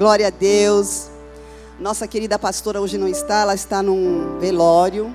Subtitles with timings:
[0.00, 1.10] Glória a Deus.
[1.78, 5.14] Nossa querida pastora hoje não está, ela está num velório.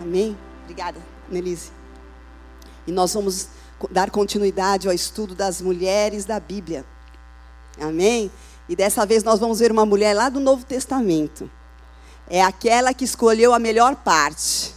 [0.00, 0.34] Amém?
[0.62, 1.70] Obrigada, Nelise.
[2.86, 3.48] E nós vamos
[3.90, 6.82] dar continuidade ao estudo das mulheres da Bíblia.
[7.78, 8.32] Amém?
[8.70, 11.50] E dessa vez nós vamos ver uma mulher lá do Novo Testamento.
[12.26, 14.74] É aquela que escolheu a melhor parte.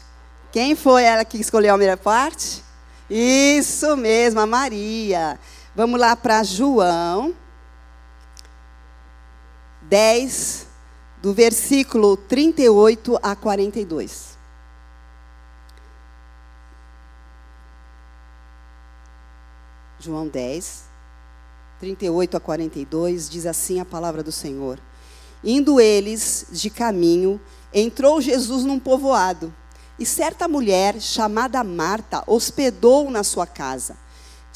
[0.51, 2.61] Quem foi ela que escolheu a melhor parte?
[3.09, 5.39] Isso mesmo, a Maria.
[5.73, 7.33] Vamos lá para João
[9.89, 10.67] 10,
[11.21, 14.35] do versículo 38 a 42.
[19.99, 20.83] João 10,
[21.79, 24.79] 38 a 42, diz assim a palavra do Senhor.
[25.43, 27.39] Indo eles de caminho,
[27.73, 29.53] entrou Jesus num povoado,
[29.97, 33.97] e certa mulher, chamada Marta, hospedou na sua casa.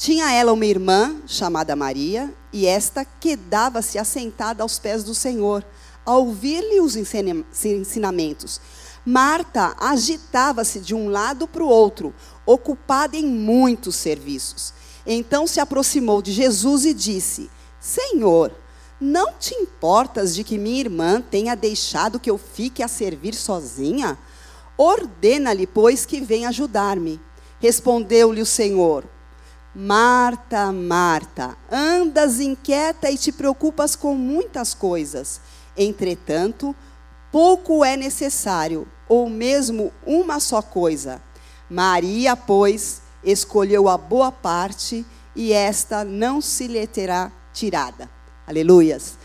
[0.00, 5.62] Tinha ela uma irmã, chamada Maria, e esta quedava-se assentada aos pés do Senhor,
[6.06, 8.62] a ouvir-lhe os ensinamentos.
[9.04, 12.14] Marta agitava-se de um lado para o outro,
[12.46, 14.72] ocupada em muitos serviços.
[15.06, 18.54] Então se aproximou de Jesus e disse: Senhor,
[18.98, 24.18] não te importas de que minha irmã tenha deixado que eu fique a servir sozinha?
[24.78, 27.20] Ordena-lhe, pois, que venha ajudar-me.
[27.60, 29.04] Respondeu-lhe o Senhor:
[29.74, 35.40] Marta, Marta, andas inquieta e te preocupas com muitas coisas.
[35.76, 36.74] Entretanto,
[37.30, 41.22] pouco é necessário, ou mesmo uma só coisa.
[41.68, 48.10] Maria, pois, escolheu a boa parte, e esta não se lhe terá tirada.
[48.44, 49.19] Aleluias.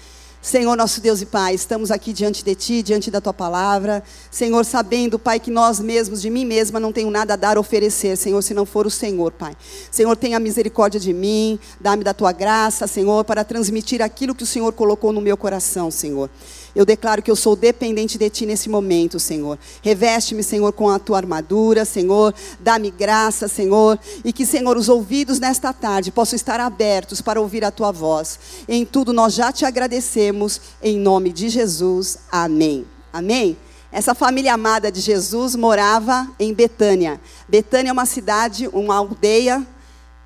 [0.45, 4.03] Senhor, nosso Deus e Pai, estamos aqui diante de Ti, diante da Tua palavra.
[4.29, 7.59] Senhor, sabendo, Pai, que nós mesmos, de mim mesma, não tenho nada a dar, a
[7.59, 9.57] oferecer, Senhor, se não for o Senhor, Pai.
[9.89, 14.45] Senhor, tenha misericórdia de mim, dá-me da Tua graça, Senhor, para transmitir aquilo que o
[14.45, 16.29] Senhor colocou no meu coração, Senhor.
[16.75, 19.57] Eu declaro que eu sou dependente de Ti nesse momento, Senhor.
[19.81, 22.33] Reveste-me, Senhor, com a Tua armadura, Senhor.
[22.59, 23.97] Dá-me graça, Senhor.
[24.25, 28.39] E que, Senhor, os ouvidos nesta tarde possam estar abertos para ouvir a Tua voz.
[28.67, 32.17] Em tudo nós já te agradecemos, em nome de Jesus.
[32.29, 32.85] Amém.
[33.13, 33.57] Amém.
[33.91, 37.21] Essa família amada de Jesus morava em Betânia.
[37.47, 39.65] Betânia é uma cidade, uma aldeia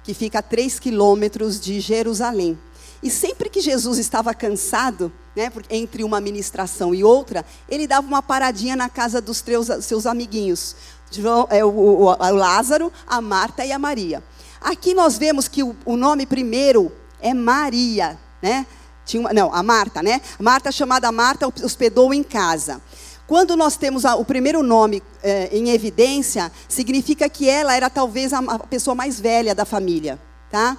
[0.03, 2.57] que fica a três quilômetros de Jerusalém.
[3.03, 8.21] E sempre que Jesus estava cansado, né, entre uma ministração e outra, ele dava uma
[8.21, 10.75] paradinha na casa dos teus, seus amiguinhos,
[11.09, 14.21] João, é, o, o, o, Lázaro, a Marta e a Maria.
[14.59, 16.91] Aqui nós vemos que o, o nome primeiro
[17.21, 18.67] é Maria, né?
[19.05, 20.19] Tinha uma, não, a Marta, né?
[20.37, 22.81] Marta, chamada Marta, hospedou em casa.
[23.25, 28.33] Quando nós temos a, o primeiro nome é, em evidência, significa que ela era talvez
[28.33, 30.19] a, a pessoa mais velha da família,
[30.51, 30.77] tá?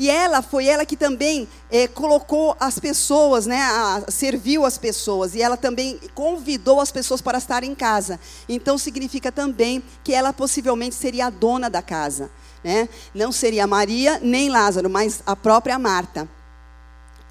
[0.00, 5.34] E ela foi ela que também é, colocou as pessoas, né, a, serviu as pessoas.
[5.34, 8.18] E ela também convidou as pessoas para estar em casa.
[8.48, 12.30] Então significa também que ela possivelmente seria a dona da casa.
[12.64, 12.88] Né?
[13.14, 16.26] Não seria Maria nem Lázaro, mas a própria Marta.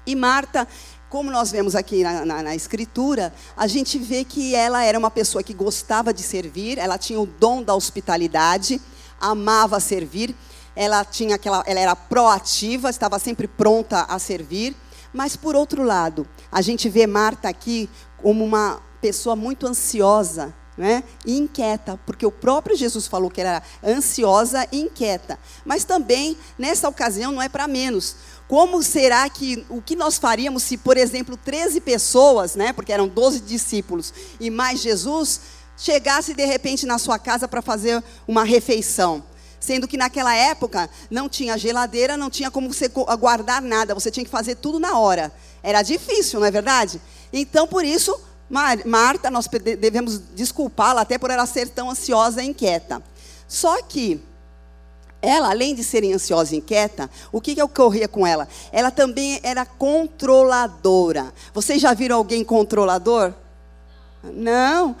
[0.06, 0.68] E Marta,
[1.08, 5.10] como nós vemos aqui na, na, na, escritura, a gente vê que ela era uma
[5.10, 8.80] pessoa que gostava de servir, ela tinha o dom da hospitalidade,
[9.20, 10.36] amava servir
[10.74, 14.76] ela tinha aquela, ela era proativa, estava sempre pronta a servir.
[15.12, 21.02] Mas por outro lado, a gente vê Marta aqui como uma pessoa muito ansiosa, né?
[21.26, 25.38] E inquieta, porque o próprio Jesus falou que era ansiosa e inquieta.
[25.64, 28.16] Mas também nessa ocasião não é para menos.
[28.48, 33.06] Como será que o que nós faríamos se, por exemplo, 13 pessoas, né, porque eram
[33.06, 35.40] 12 discípulos e mais Jesus,
[35.76, 39.29] chegasse de repente na sua casa para fazer uma refeição?
[39.60, 44.24] Sendo que naquela época não tinha geladeira, não tinha como você guardar nada, você tinha
[44.24, 45.30] que fazer tudo na hora.
[45.62, 47.00] Era difícil, não é verdade?
[47.30, 48.18] Então, por isso,
[48.48, 53.02] Marta, nós devemos desculpá-la até por ela ser tão ansiosa e inquieta.
[53.46, 54.20] Só que
[55.22, 58.48] ela, além de ser ansiosa e inquieta, o que, que ocorria com ela?
[58.72, 61.32] Ela também era controladora.
[61.52, 63.34] Vocês já viram alguém controlador?
[64.22, 64.96] Não,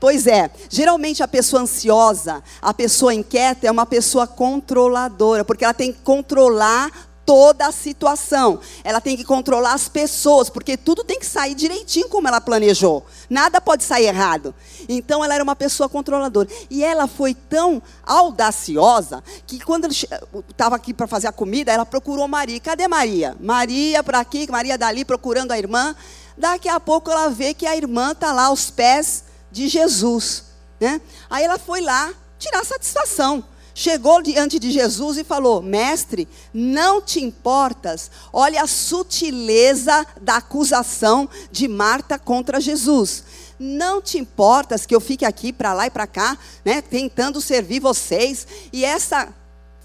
[0.00, 0.50] pois é.
[0.70, 6.00] Geralmente a pessoa ansiosa, a pessoa inquieta é uma pessoa controladora, porque ela tem que
[6.00, 6.90] controlar
[7.26, 8.60] toda a situação.
[8.84, 13.04] Ela tem que controlar as pessoas, porque tudo tem que sair direitinho como ela planejou.
[13.28, 14.54] Nada pode sair errado.
[14.88, 16.48] Então ela era uma pessoa controladora.
[16.70, 22.28] E ela foi tão audaciosa que quando estava aqui para fazer a comida, ela procurou
[22.28, 22.60] Maria.
[22.60, 23.36] Cadê Maria?
[23.40, 25.94] Maria para aqui, Maria dali procurando a irmã.
[26.36, 30.44] Daqui a pouco ela vê que a irmã está lá aos pés de Jesus.
[30.80, 31.00] Né?
[31.30, 33.44] Aí ela foi lá tirar satisfação.
[33.74, 38.10] chegou diante de Jesus e falou: Mestre, não te importas?
[38.32, 43.24] Olha a sutileza da acusação de Marta contra Jesus.
[43.58, 47.80] Não te importas que eu fique aqui para lá e para cá, né, tentando servir
[47.80, 48.46] vocês?
[48.72, 49.28] E essa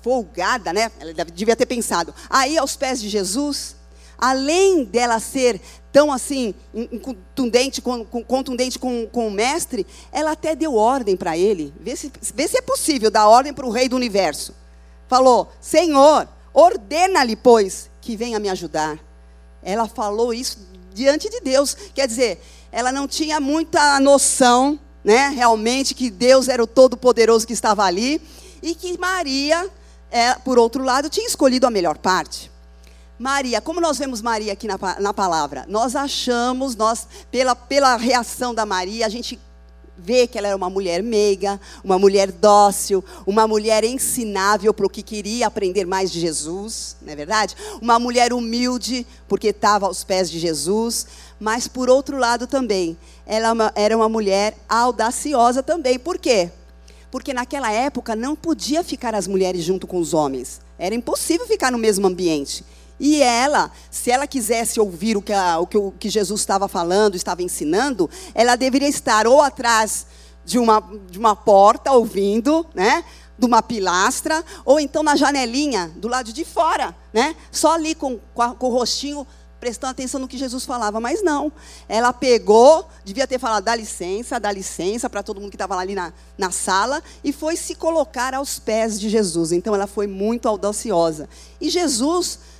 [0.02, 0.92] folgada, né?
[1.00, 2.14] Ela devia ter pensado.
[2.30, 3.76] Aí aos pés de Jesus,
[4.18, 6.54] além dela ser tão assim,
[7.02, 11.74] contundente, com, contundente com, com o mestre, ela até deu ordem para ele.
[11.80, 14.56] Vê se, vê se é possível dar ordem para o rei do universo.
[15.08, 18.98] Falou: Senhor, ordena-lhe, pois, que venha me ajudar.
[19.62, 20.60] Ela falou isso
[20.94, 21.76] diante de Deus.
[21.94, 22.42] Quer dizer,
[22.72, 28.22] ela não tinha muita noção, né, realmente, que Deus era o Todo-Poderoso que estava ali.
[28.62, 29.70] E que Maria,
[30.12, 32.51] é, por outro lado, tinha escolhido a melhor parte.
[33.22, 35.64] Maria, como nós vemos Maria aqui na, na palavra?
[35.70, 39.40] Nós achamos, nós, pela, pela reação da Maria, a gente
[39.96, 44.90] vê que ela era uma mulher meiga, uma mulher dócil, uma mulher ensinável para o
[44.90, 47.56] que queria aprender mais de Jesus, não é verdade?
[47.80, 51.06] Uma mulher humilde, porque estava aos pés de Jesus,
[51.40, 56.00] mas por outro lado também, ela era uma mulher audaciosa também.
[56.00, 56.50] Por quê?
[57.12, 60.60] Porque naquela época não podia ficar as mulheres junto com os homens.
[60.80, 62.66] Era impossível ficar no mesmo ambiente.
[63.04, 66.68] E ela, se ela quisesse ouvir o que, a, o, que o que Jesus estava
[66.68, 70.06] falando, estava ensinando, ela deveria estar ou atrás
[70.46, 73.04] de uma, de uma porta, ouvindo, né?
[73.40, 77.36] de uma pilastra, ou então na janelinha, do lado de fora, né?
[77.52, 79.26] Só ali com, com, a, com, o rostinho
[79.60, 81.52] prestando atenção no que Jesus falava, mas não.
[81.90, 85.96] Ela pegou, devia ter falado, dá licença, dá licença para todo mundo que estava ali
[85.96, 89.52] na, na sala, e foi se colocar aos pés de Jesus.
[89.52, 91.28] Então ela foi muito audaciosa.
[91.60, 92.51] E Jesus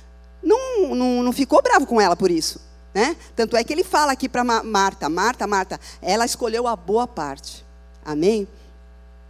[0.42, 2.60] não, não, não ficou bravo com ela por isso.
[2.94, 3.16] Né?
[3.34, 7.64] Tanto é que ele fala aqui para Marta: Marta, Marta, ela escolheu a boa parte.
[8.04, 8.46] Amém?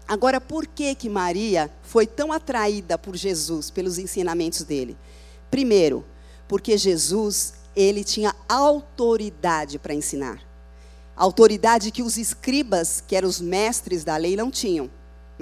[0.08, 4.96] Agora, por que que Maria foi tão atraída por Jesus, pelos ensinamentos dele?
[5.50, 6.04] Primeiro,
[6.48, 10.42] porque Jesus, ele tinha autoridade para ensinar.
[11.14, 14.90] Autoridade que os escribas, que eram os mestres da lei, não tinham.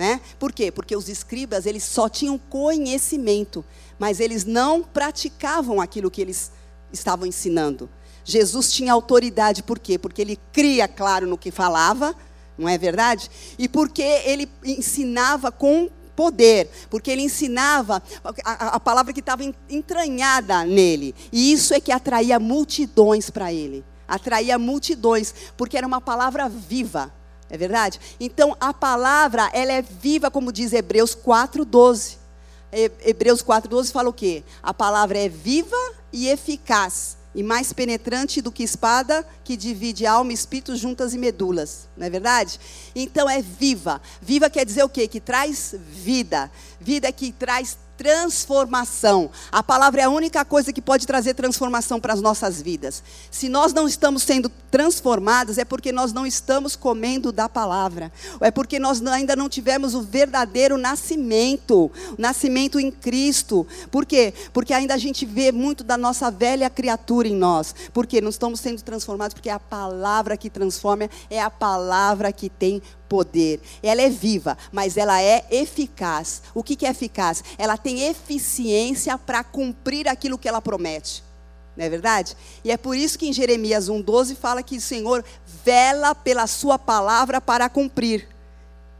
[0.01, 0.19] Né?
[0.39, 0.73] Por quê?
[0.73, 3.63] Porque os escribas, eles só tinham conhecimento,
[3.99, 6.53] mas eles não praticavam aquilo que eles
[6.91, 7.87] estavam ensinando.
[8.25, 9.99] Jesus tinha autoridade, por quê?
[9.99, 12.17] Porque ele cria, claro, no que falava,
[12.57, 13.31] não é verdade?
[13.59, 18.03] E porque ele ensinava com poder, porque ele ensinava
[18.43, 21.15] a, a palavra que estava entranhada nele.
[21.31, 23.85] E isso é que atraía multidões para ele.
[24.09, 27.13] Atraía multidões, porque era uma palavra viva.
[27.51, 28.01] É verdade?
[28.21, 32.19] Então a palavra, ela é viva, como diz Hebreus 4:12.
[32.73, 34.45] Hebreus 4,12 fala o quê?
[34.63, 35.77] A palavra é viva
[36.13, 41.89] e eficaz, e mais penetrante do que espada que divide alma, espírito, juntas e medulas.
[41.97, 42.61] Não é verdade?
[42.95, 44.01] Então é viva.
[44.23, 45.09] Viva quer dizer o quê?
[45.09, 46.49] Que traz vida.
[46.81, 49.31] Vida que traz transformação.
[49.53, 53.03] A palavra é a única coisa que pode trazer transformação para as nossas vidas.
[53.31, 58.11] Se nós não estamos sendo transformados, é porque nós não estamos comendo da palavra.
[58.41, 63.67] É porque nós ainda não tivemos o verdadeiro nascimento, o nascimento em Cristo.
[63.91, 64.33] Por quê?
[64.51, 67.75] Porque ainda a gente vê muito da nossa velha criatura em nós.
[67.93, 72.49] Porque não estamos sendo transformados, porque é a palavra que transforma, é a palavra que
[72.49, 73.61] tem poder.
[73.83, 76.43] Ela é viva, mas ela é eficaz.
[76.55, 77.43] O que, que é eficaz?
[77.59, 81.25] Ela tem eficiência para cumprir aquilo que ela promete.
[81.77, 82.37] Não é verdade?
[82.63, 85.25] E é por isso que em Jeremias 1,12 fala que o Senhor
[85.65, 88.29] vela pela sua palavra para cumprir.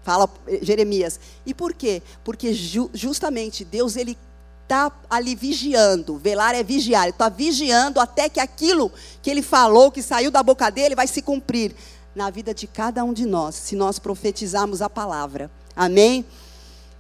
[0.03, 1.21] Fala eh, Jeremias.
[1.47, 2.03] E por quê?
[2.25, 4.19] Porque ju justamente Deus, ele
[4.63, 6.17] está ali vigiando.
[6.17, 7.05] Velar é vigiar.
[7.05, 8.91] Ele está vigiando até que aquilo
[9.23, 11.77] que ele falou, que saiu da boca dele, vai se cumprir
[12.15, 15.51] na vida de cada um de nós, se nós profetizarmos a palavra.
[15.75, 16.25] Amém?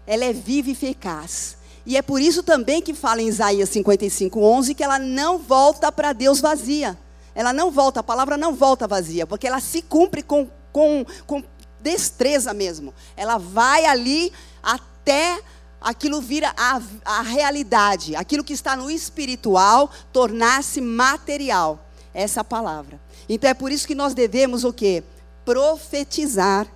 [0.06, 1.56] Ela é viva e eficaz.
[1.84, 5.90] E é por isso também que fala em Isaías 55, 11, que ela não volta
[5.90, 6.98] para Deus vazia.
[7.34, 11.42] Ela não volta, a palavra não volta vazia, porque ela se cumpre com, com, com
[11.80, 12.92] destreza mesmo.
[13.16, 15.40] Ela vai ali até
[15.80, 21.86] aquilo vira a, a realidade, aquilo que está no espiritual tornar-se material.
[22.12, 23.00] Essa palavra.
[23.32, 25.04] Então é por isso que nós devemos o quê?
[25.44, 26.66] Profetizar,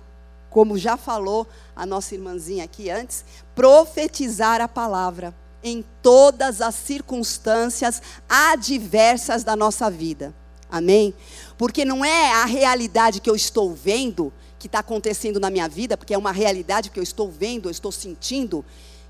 [0.49, 1.45] como já falou
[1.75, 9.91] a nossa irmãzinha aqui antes, profetizar a palavra em todas as circunstâncias adversas da nossa
[9.91, 10.33] vida.
[10.71, 11.13] Amém?
[11.57, 15.97] Porque não é a realidade que eu estou vendo, que está acontecendo na minha vida,
[15.97, 18.63] porque é uma realidade que eu estou vendo, eu estou sentindo,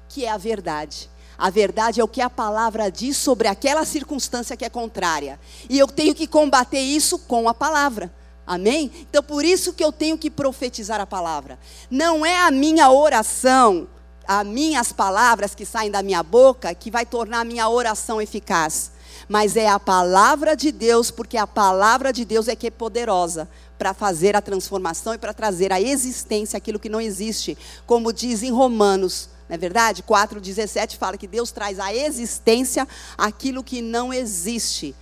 [0.09, 1.11] que é a verdade.
[1.37, 5.39] A verdade é o que a palavra diz sobre aquela circunstância que é contrária.
[5.69, 8.13] E eu tenho que combater isso com a palavra.
[8.47, 8.91] Amém?
[9.09, 11.57] Então por isso que eu tenho que profetizar a palavra.
[11.89, 13.87] Não é a minha oração
[14.27, 18.91] a minhas palavras que saem da minha boca que vai tornar a minha oração eficaz.
[19.27, 23.47] Mas é a palavra de Deus, porque a palavra de Deus é que é poderosa
[23.77, 27.57] para fazer a transformação e para trazer à existência aquilo que não existe.
[27.85, 30.03] Como diz em Romanos, não é verdade?
[30.03, 32.87] 4,17 fala que Deus traz à existência
[33.17, 34.95] aquilo que não existe.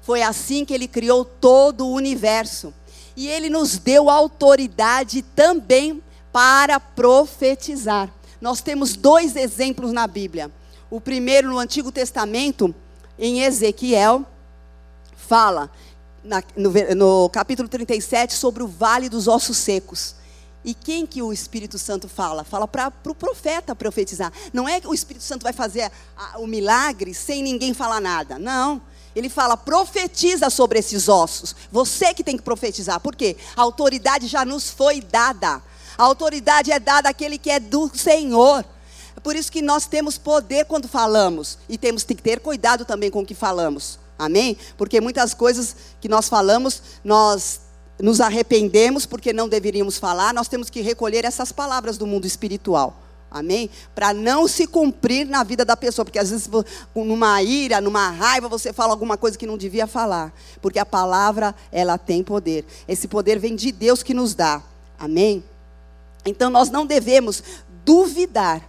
[0.00, 2.72] Foi assim que ele criou todo o universo.
[3.14, 8.10] E ele nos deu autoridade também para profetizar.
[8.40, 10.50] Nós temos dois exemplos na Bíblia.
[10.90, 12.74] O primeiro no Antigo Testamento,
[13.18, 14.26] em Ezequiel,
[15.14, 15.70] fala
[16.24, 20.14] na, no, no capítulo 37 sobre o vale dos ossos secos.
[20.64, 22.44] E quem que o Espírito Santo fala?
[22.44, 24.32] Fala para o pro profeta profetizar.
[24.52, 28.38] Não é que o Espírito Santo vai fazer a, o milagre sem ninguém falar nada.
[28.38, 28.80] Não.
[29.14, 31.54] Ele fala, profetiza sobre esses ossos.
[31.70, 32.98] Você que tem que profetizar.
[33.00, 33.36] Por quê?
[33.56, 35.62] A autoridade já nos foi dada.
[35.98, 38.64] A autoridade é dada àquele que é do Senhor.
[39.16, 41.58] É por isso que nós temos poder quando falamos.
[41.68, 43.98] E temos que ter cuidado também com o que falamos.
[44.18, 44.56] Amém?
[44.78, 47.61] Porque muitas coisas que nós falamos, nós
[48.00, 52.96] nos arrependemos porque não deveríamos falar, nós temos que recolher essas palavras do mundo espiritual.
[53.30, 53.70] Amém?
[53.94, 56.50] Para não se cumprir na vida da pessoa, porque às vezes
[56.94, 61.54] numa ira, numa raiva, você fala alguma coisa que não devia falar, porque a palavra,
[61.70, 62.66] ela tem poder.
[62.86, 64.62] Esse poder vem de Deus que nos dá.
[64.98, 65.42] Amém?
[66.26, 67.42] Então nós não devemos
[67.84, 68.68] duvidar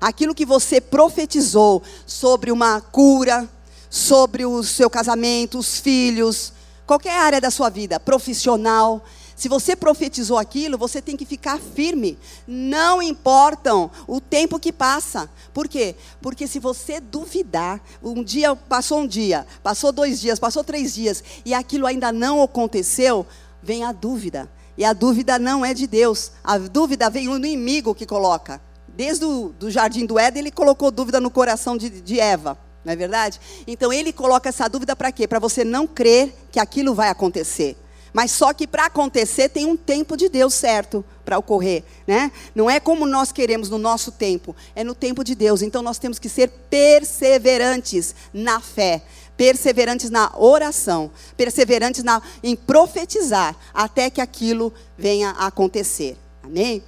[0.00, 3.48] aquilo que você profetizou sobre uma cura,
[3.90, 6.52] sobre o seu casamento, os filhos,
[6.92, 9.02] qualquer área da sua vida, profissional.
[9.34, 12.18] Se você profetizou aquilo, você tem que ficar firme.
[12.46, 15.30] Não importam o tempo que passa.
[15.54, 15.96] Por quê?
[16.20, 21.24] Porque se você duvidar, um dia passou um dia, passou dois dias, passou três dias,
[21.46, 23.26] e aquilo ainda não aconteceu,
[23.62, 24.50] vem a dúvida.
[24.76, 26.32] E a dúvida não é de Deus.
[26.44, 28.60] A dúvida vem do inimigo que coloca.
[28.86, 32.58] Desde o do jardim do Éden, ele colocou dúvida no coração de, de Eva.
[32.84, 33.40] Não é verdade?
[33.66, 35.28] Então ele coloca essa dúvida para quê?
[35.28, 37.76] Para você não crer que aquilo vai acontecer.
[38.12, 42.30] Mas só que para acontecer tem um tempo de Deus certo para ocorrer, né?
[42.54, 45.62] Não é como nós queremos no nosso tempo, é no tempo de Deus.
[45.62, 49.02] Então nós temos que ser perseverantes na fé,
[49.36, 56.18] perseverantes na oração, perseverantes na, em profetizar até que aquilo venha a acontecer.
[56.42, 56.82] Amém?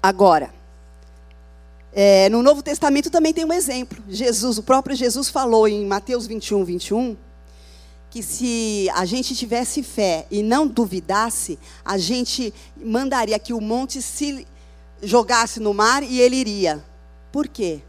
[0.00, 0.54] Agora,
[1.96, 4.02] é, no Novo Testamento também tem um exemplo.
[4.08, 7.16] Jesus, o próprio Jesus falou em Mateus 21, 21,
[8.10, 14.02] que se a gente tivesse fé e não duvidasse, a gente mandaria que o monte
[14.02, 14.44] se
[15.00, 16.84] jogasse no mar e ele iria.
[17.30, 17.80] Por quê?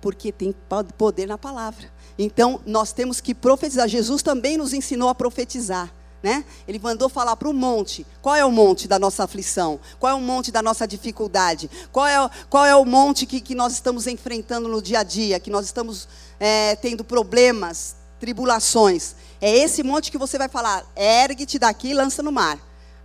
[0.00, 0.54] Porque tem
[0.98, 1.90] poder na palavra.
[2.18, 3.88] Então, nós temos que profetizar.
[3.88, 5.90] Jesus também nos ensinou a profetizar.
[6.22, 6.44] Né?
[6.66, 8.04] Ele mandou falar para o monte.
[8.20, 9.78] Qual é o monte da nossa aflição?
[10.00, 11.70] Qual é o monte da nossa dificuldade?
[11.92, 15.38] Qual é, qual é o monte que, que nós estamos enfrentando no dia a dia?
[15.38, 16.08] Que nós estamos
[16.40, 19.14] é, tendo problemas, tribulações?
[19.40, 22.58] É esse monte que você vai falar: ergue-te daqui e lança no mar.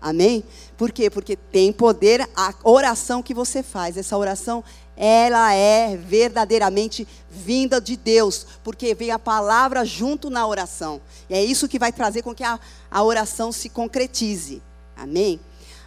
[0.04, 0.44] Amém?
[0.76, 1.10] Por quê?
[1.10, 3.96] Porque tem poder a oração que você faz.
[3.96, 4.62] Essa oração
[4.96, 11.02] ela é verdadeiramente vinda de Deus, porque vem a palavra junto na oração.
[11.30, 12.60] E é isso que vai trazer com que a,
[12.92, 14.62] a oração se concretize.
[14.96, 15.40] Amém?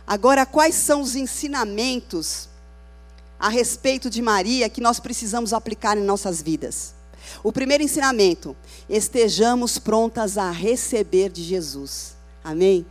[0.07, 2.49] Agora, quais são os ensinamentos
[3.39, 6.95] a respeito de Maria que nós precisamos aplicar em nossas vidas?
[7.43, 8.57] O primeiro ensinamento:
[8.89, 12.17] estejamos prontas a receber de Jesus.
[12.43, 12.87] Amém?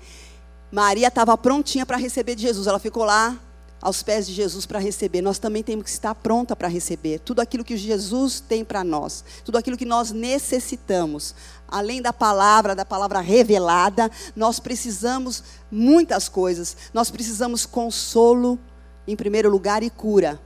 [0.72, 2.67] Maria estava prontinha para receber de Jesus.
[2.67, 3.39] Ela ficou lá
[3.82, 5.22] aos pés de Jesus para receber.
[5.22, 9.24] Nós também temos que estar pronta para receber tudo aquilo que Jesus tem para nós,
[9.44, 11.36] tudo aquilo que nós necessitamos.
[11.67, 16.75] Além da palavra, da palavra revelada, nós precisamos muitas coisas.
[16.94, 18.60] Nós precisamos consolo,
[19.08, 20.39] em primeiro lugar, e cura.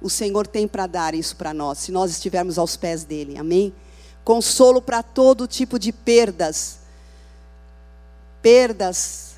[0.00, 3.38] O Senhor tem para dar isso para nós, se nós estivermos aos pés dele.
[3.38, 3.72] Amém?
[4.22, 6.80] Consolo para todo tipo de perdas.
[8.42, 9.35] Perdas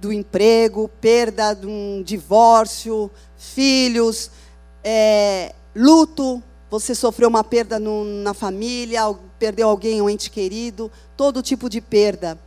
[0.00, 4.30] do emprego, perda de um divórcio, filhos,
[4.84, 9.02] é, luto, você sofreu uma perda no, na família,
[9.38, 12.38] perdeu alguém, um ente querido, todo tipo de perda.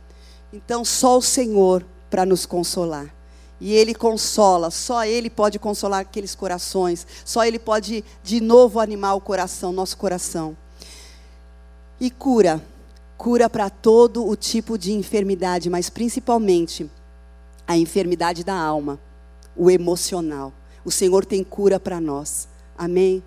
[0.52, 3.14] Então, só o Senhor para nos consolar.
[3.60, 9.14] E Ele consola, só Ele pode consolar aqueles corações, só Ele pode de novo animar
[9.14, 10.56] o coração, nosso coração.
[12.00, 12.62] E cura,
[13.18, 16.90] cura para todo o tipo de enfermidade, mas principalmente
[17.70, 18.98] a enfermidade da alma,
[19.56, 20.52] o emocional.
[20.84, 22.48] O Senhor tem cura para nós.
[22.76, 23.22] Amém?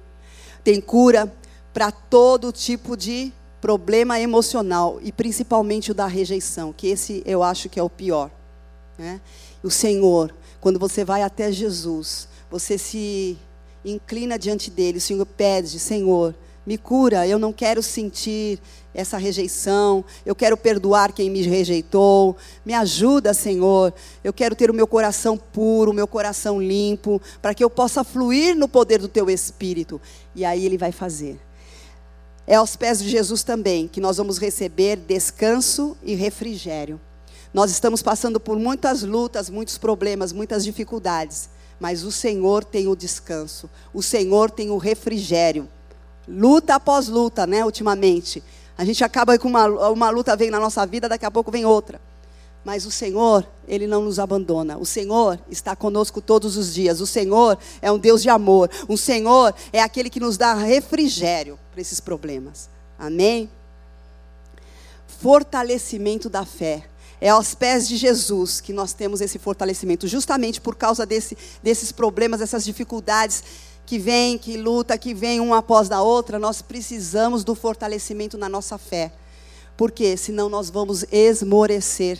[0.65, 1.33] Tem cura
[1.73, 3.31] para todo tipo de
[3.61, 8.29] problema emocional e principalmente o da rejeição, que esse eu acho que é o pior.
[8.97, 9.21] Né?
[9.63, 13.37] O Senhor, quando você vai até Jesus, você se
[13.85, 16.35] inclina diante dele, o Senhor pede, Senhor,
[16.65, 18.59] me cura, eu não quero sentir
[18.93, 24.73] essa rejeição, eu quero perdoar quem me rejeitou, me ajuda, Senhor, eu quero ter o
[24.73, 29.07] meu coração puro, o meu coração limpo, para que eu possa fluir no poder do
[29.07, 29.99] Teu Espírito.
[30.35, 31.39] E aí Ele vai fazer.
[32.45, 36.99] É aos pés de Jesus também que nós vamos receber descanso e refrigério.
[37.53, 42.95] Nós estamos passando por muitas lutas, muitos problemas, muitas dificuldades, mas o Senhor tem o
[42.95, 45.67] descanso, o Senhor tem o refrigério
[46.27, 48.43] luta após luta, né, ultimamente.
[48.77, 51.65] A gente acaba com uma, uma luta vem na nossa vida, daqui a pouco vem
[51.65, 52.01] outra.
[52.63, 54.77] Mas o Senhor, Ele não nos abandona.
[54.77, 57.01] O Senhor está conosco todos os dias.
[57.01, 58.69] O Senhor é um Deus de amor.
[58.87, 62.69] O Senhor é aquele que nos dá refrigério para esses problemas.
[62.97, 63.49] Amém?
[65.19, 66.85] Fortalecimento da fé.
[67.19, 71.91] É aos pés de Jesus que nós temos esse fortalecimento, justamente por causa desse, desses
[71.91, 73.43] problemas, dessas dificuldades
[73.85, 78.47] que vem, que luta, que vem uma após a outra, nós precisamos do fortalecimento na
[78.47, 79.11] nossa fé.
[79.75, 82.19] Porque senão nós vamos esmorecer.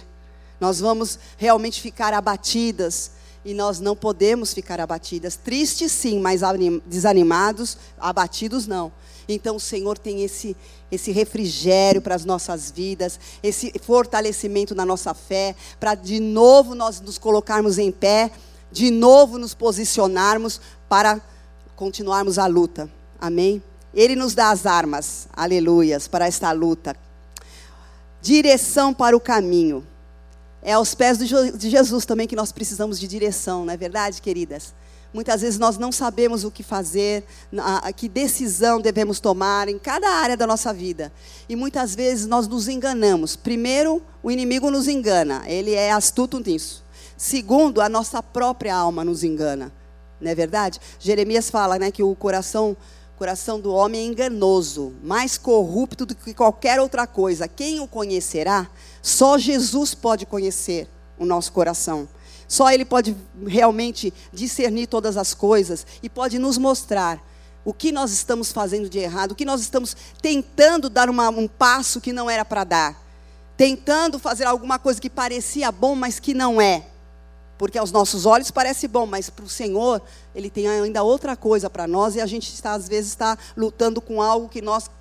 [0.60, 3.12] Nós vamos realmente ficar abatidas
[3.46, 5.36] e nós não podemos ficar abatidas.
[5.36, 6.42] Tristes sim, mas
[6.86, 8.92] desanimados, abatidos não.
[9.28, 10.56] Então o Senhor tem esse
[10.94, 17.02] esse refrigério para as nossas vidas, esse fortalecimento na nossa fé, para de novo nós
[17.02, 18.32] nos colocarmos em pé,
[18.72, 21.20] de novo nos posicionarmos para
[21.84, 22.90] continuarmos a luta.
[23.20, 23.62] Amém?
[23.94, 26.96] Ele nos dá as armas, aleluias, para esta luta.
[28.22, 29.86] Direção para o caminho.
[30.62, 34.74] É aos pés de Jesus também que nós precisamos de direção, não é verdade, queridas?
[35.14, 37.26] Muitas vezes nós não sabemos o que fazer,
[37.98, 41.12] que decisão devemos tomar em cada área da nossa vida.
[41.50, 43.36] E muitas vezes nós nos enganamos.
[43.36, 46.82] Primeiro, o inimigo nos engana, ele é astuto nisso.
[47.18, 49.83] Segundo, a nossa própria alma nos engana
[50.24, 50.80] não é verdade?
[51.00, 52.76] Jeremias fala né, que o coração,
[53.18, 57.48] coração do homem é enganoso, mais corrupto do que qualquer outra coisa.
[57.48, 58.68] Quem o conhecerá?
[59.02, 60.88] Só Jesus pode conhecer
[61.18, 62.08] o nosso coração.
[62.48, 67.22] Só Ele pode realmente discernir todas as coisas e pode nos mostrar
[67.66, 71.48] o que nós estamos fazendo de errado, o que nós estamos tentando dar uma, um
[71.48, 73.02] passo que não era para dar,
[73.56, 76.93] tentando fazer alguma coisa que parecia bom, mas que não é.
[77.64, 80.02] Porque aos nossos olhos parece bom, mas para o Senhor,
[80.36, 84.02] Ele tem ainda outra coisa para nós e a gente está, às vezes está lutando
[84.02, 84.92] com algo que nós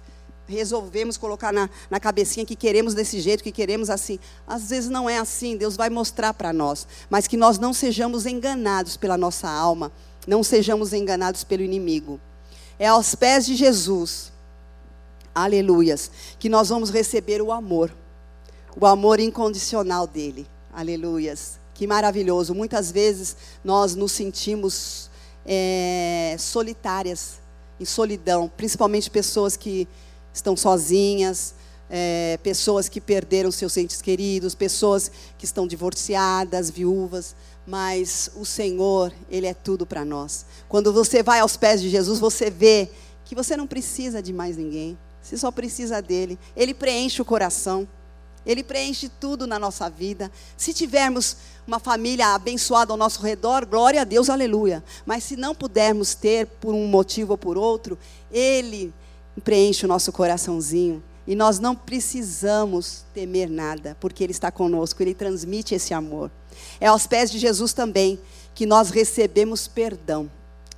[0.47, 4.17] resolvemos colocar na, na cabecinha que queremos desse jeito, que queremos assim.
[4.47, 6.87] Às vezes não é assim, Deus vai mostrar para nós.
[7.11, 9.91] Mas que nós não sejamos enganados pela nossa alma,
[10.25, 12.21] não sejamos enganados pelo inimigo.
[12.79, 14.31] É aos pés de Jesus,
[15.35, 17.93] aleluias, que nós vamos receber o amor,
[18.81, 21.61] o amor incondicional dele, aleluias.
[21.75, 22.55] Que maravilhoso.
[22.55, 25.11] Muitas vezes nós nos sentimos
[25.47, 27.41] é, solitárias,
[27.81, 29.89] em solidão, principalmente pessoas que
[30.33, 31.55] estão sozinhas,
[31.91, 37.35] é, pessoas que perderam seus entes queridos, pessoas que estão divorciadas, viúvas.
[37.67, 40.47] Mas o Senhor, Ele é tudo para nós.
[40.69, 42.89] Quando você vai aos pés de Jesus, você vê
[43.25, 46.39] que você não precisa de mais ninguém, você só precisa dele.
[46.57, 47.87] Ele preenche o coração.
[48.45, 50.31] Ele preenche tudo na nossa vida.
[50.57, 54.83] Se tivermos uma família abençoada ao nosso redor, glória a Deus, aleluia.
[55.07, 57.99] Mas se não pudermos ter por um motivo ou por outro,
[58.31, 58.93] Ele
[59.45, 61.03] preenche o nosso coraçãozinho.
[61.27, 66.31] E nós não precisamos temer nada, porque Ele está conosco, Ele transmite esse amor.
[66.81, 68.19] É aos pés de Jesus também
[68.55, 70.31] que nós recebemos perdão.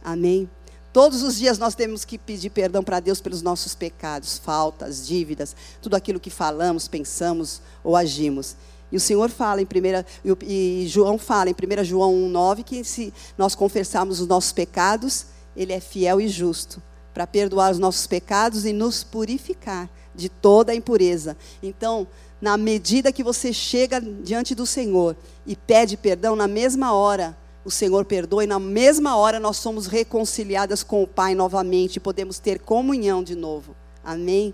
[0.03, 0.49] Amém?
[0.95, 5.57] Todos os dias nós temos que pedir perdão para Deus pelos nossos pecados, faltas, dívidas,
[5.83, 8.55] tudo aquilo que falamos, pensamos ou agimos.
[8.93, 10.07] E o Senhor fala em primeira,
[10.47, 15.27] e João fala em 1 João 1,9 que se nós confessarmos os nossos pecados,
[15.57, 16.81] Ele é fiel e justo
[17.13, 21.37] para perdoar os nossos pecados e nos purificar de toda a impureza.
[21.61, 22.07] Então,
[22.41, 27.71] na medida que você chega diante do Senhor e pede perdão, na mesma hora, o
[27.71, 32.59] Senhor perdoa e na mesma hora nós somos reconciliadas com o Pai novamente podemos ter
[32.59, 33.75] comunhão de novo.
[34.05, 34.53] Amém?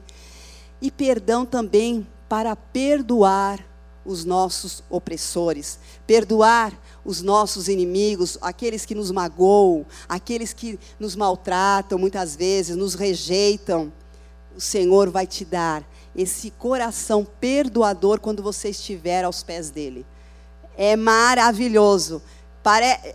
[0.81, 3.67] E perdão também para perdoar
[4.05, 6.73] os nossos opressores, perdoar
[7.05, 13.93] os nossos inimigos, aqueles que nos magoam, aqueles que nos maltratam muitas vezes, nos rejeitam.
[14.57, 15.85] O Senhor vai te dar
[16.17, 20.07] esse coração perdoador quando você estiver aos pés dele.
[20.77, 22.23] É maravilhoso.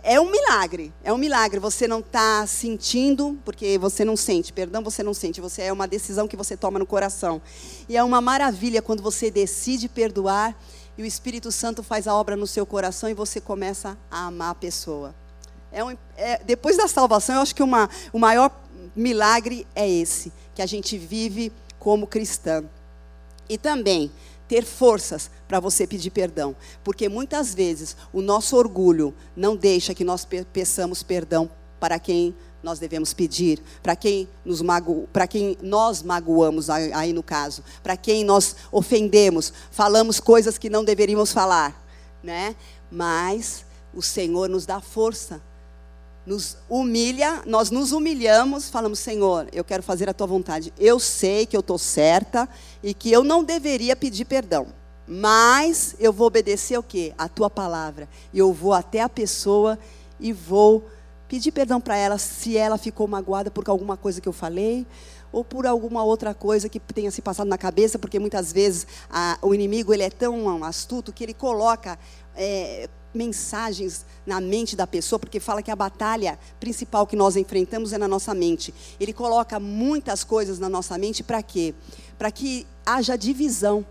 [0.02, 1.60] É um milagre, é um milagre.
[1.60, 5.40] Você não está sentindo, porque você não sente, perdão, você não sente.
[5.40, 7.40] Você é uma decisão que você toma no coração.
[7.88, 10.56] E é uma maravilha quando você decide perdoar
[10.98, 14.50] e o Espírito Santo faz a obra no seu coração e você começa a amar
[14.50, 15.14] a pessoa.
[15.70, 18.50] É um, é, depois da salvação, eu acho que uma, o maior
[18.94, 22.68] milagre é esse, que a gente vive como cristão.
[23.48, 24.10] E também
[24.48, 26.54] ter forças para você pedir perdão,
[26.84, 32.78] porque muitas vezes o nosso orgulho não deixa que nós peçamos perdão para quem nós
[32.78, 38.24] devemos pedir, para quem nos mago, para quem nós magoamos aí no caso, para quem
[38.24, 41.86] nós ofendemos, falamos coisas que não deveríamos falar,
[42.22, 42.56] né?
[42.90, 45.40] Mas o Senhor nos dá força
[46.26, 50.72] nos humilha, nós nos humilhamos, falamos, Senhor, eu quero fazer a tua vontade.
[50.76, 52.48] Eu sei que eu estou certa
[52.82, 54.66] e que eu não deveria pedir perdão.
[55.06, 57.14] Mas eu vou obedecer o quê?
[57.16, 58.08] A tua palavra.
[58.34, 59.78] E eu vou até a pessoa
[60.18, 60.84] e vou
[61.28, 64.86] pedir perdão para ela se ela ficou magoada por alguma coisa que eu falei
[65.32, 69.38] ou por alguma outra coisa que tenha se passado na cabeça, porque muitas vezes a,
[69.42, 71.98] o inimigo ele é tão astuto que ele coloca
[72.34, 77.92] é, mensagens na mente da pessoa, porque fala que a batalha principal que nós enfrentamos
[77.92, 78.72] é na nossa mente.
[79.00, 81.74] Ele coloca muitas coisas na nossa mente para quê?
[82.18, 83.84] Para que haja divisão.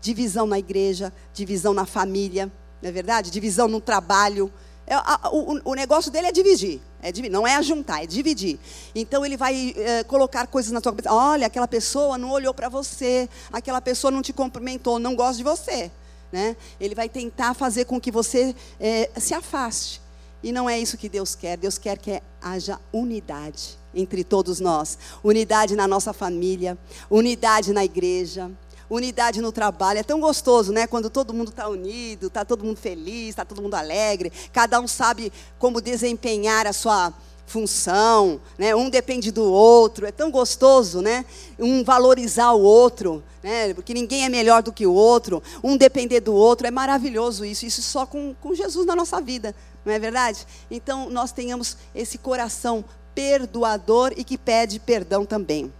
[0.00, 3.30] Divisão na igreja, divisão na família, não é verdade?
[3.30, 4.52] Divisão no trabalho.
[4.86, 8.56] É, a, o, o, negócio dele é dividir, é não é ajuntar, é dividir.
[8.94, 11.12] Então ele vai é, colocar coisas na tua cabeça.
[11.12, 15.42] Olha, aquela pessoa não olhou para você, aquela pessoa não te cumprimentou, não gosta de
[15.42, 15.90] você.
[16.32, 16.56] Né?
[16.80, 20.00] Ele vai tentar fazer com que você é, se afaste.
[20.42, 21.56] E não é isso que Deus quer.
[21.56, 24.98] Deus quer que haja unidade entre todos nós.
[25.24, 26.78] Unidade na nossa família,
[27.10, 28.50] unidade na igreja,
[28.88, 29.98] unidade no trabalho.
[29.98, 30.86] É tão gostoso, né?
[30.86, 34.32] Quando todo mundo está unido, está todo mundo feliz, está todo mundo alegre.
[34.52, 37.12] Cada um sabe como desempenhar a sua
[37.46, 38.74] função, né?
[38.74, 40.04] Um depende do outro.
[40.04, 41.24] É tão gostoso, né?
[41.58, 43.72] Um valorizar o outro, né?
[43.72, 45.42] Porque ninguém é melhor do que o outro.
[45.62, 46.66] Um depender do outro.
[46.66, 47.64] É maravilhoso isso.
[47.64, 49.54] Isso só com, com Jesus na nossa vida,
[49.84, 50.44] não é verdade?
[50.70, 55.72] Então nós tenhamos esse coração perdoador e que pede perdão também.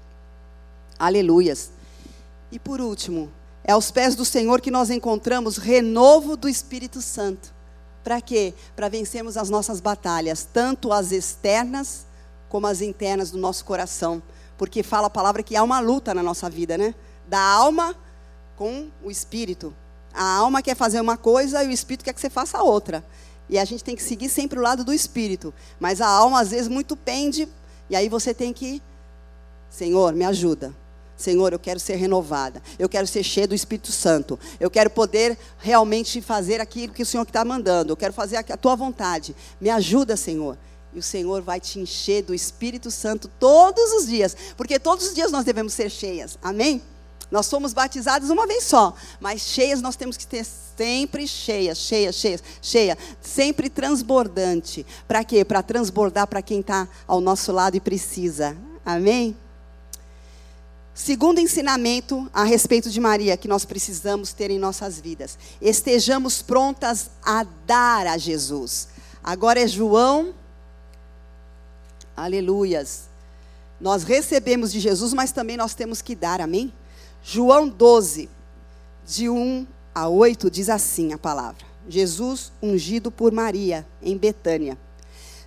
[0.98, 1.70] Aleluias.
[2.50, 3.30] E por último,
[3.64, 7.55] é aos pés do Senhor que nós encontramos renovo do Espírito Santo.
[8.06, 8.54] Para quê?
[8.76, 12.06] Para vencermos as nossas batalhas, tanto as externas
[12.48, 14.22] como as internas do nosso coração.
[14.56, 16.94] Porque fala a palavra que há uma luta na nossa vida, né?
[17.26, 17.96] Da alma
[18.54, 19.74] com o espírito.
[20.14, 23.04] A alma quer fazer uma coisa e o espírito quer que você faça outra.
[23.48, 25.52] E a gente tem que seguir sempre o lado do espírito.
[25.80, 27.48] Mas a alma, às vezes, muito pende.
[27.90, 28.80] E aí você tem que,
[29.68, 30.72] Senhor, me ajuda.
[31.16, 32.62] Senhor, eu quero ser renovada.
[32.78, 34.38] Eu quero ser cheia do Espírito Santo.
[34.60, 37.92] Eu quero poder realmente fazer aquilo que o Senhor está mandando.
[37.92, 39.34] Eu quero fazer a tua vontade.
[39.60, 40.58] Me ajuda, Senhor.
[40.92, 44.36] E o Senhor vai te encher do Espírito Santo todos os dias.
[44.56, 46.38] Porque todos os dias nós devemos ser cheias.
[46.42, 46.82] Amém?
[47.30, 48.94] Nós somos batizados uma vez só.
[49.18, 52.98] Mas cheias nós temos que ter sempre cheias, cheias, cheias, cheia.
[53.22, 54.84] Sempre transbordante.
[55.08, 55.44] Para quê?
[55.44, 58.56] Para transbordar para quem está ao nosso lado e precisa.
[58.84, 59.36] Amém?
[60.96, 67.10] Segundo ensinamento a respeito de Maria que nós precisamos ter em nossas vidas, estejamos prontas
[67.22, 68.88] a dar a Jesus.
[69.22, 70.34] Agora é João,
[72.16, 73.10] aleluias.
[73.78, 76.72] Nós recebemos de Jesus, mas também nós temos que dar, amém?
[77.22, 78.30] João 12,
[79.06, 84.78] de 1 a 8, diz assim a palavra: Jesus ungido por Maria em Betânia.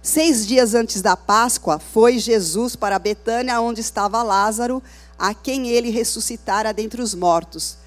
[0.02, 4.82] Seis dias antes da Páscoa, foi Jesus para Betânia, onde estava Lázaro
[5.20, 7.78] a quem ele ressuscitara dentre os mortos.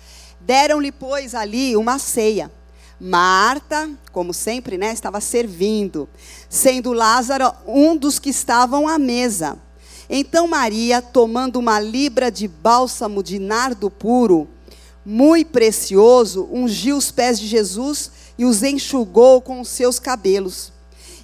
[0.40, 2.50] Deram-lhe, pois, ali uma ceia.
[3.00, 6.08] Marta, como sempre, né, estava servindo,
[6.48, 9.58] sendo Lázaro um dos que estavam à mesa.
[10.08, 14.46] Então Maria, tomando uma libra de bálsamo de nardo puro,
[15.04, 20.72] muito precioso, ungiu os pés de Jesus e os enxugou com os seus cabelos.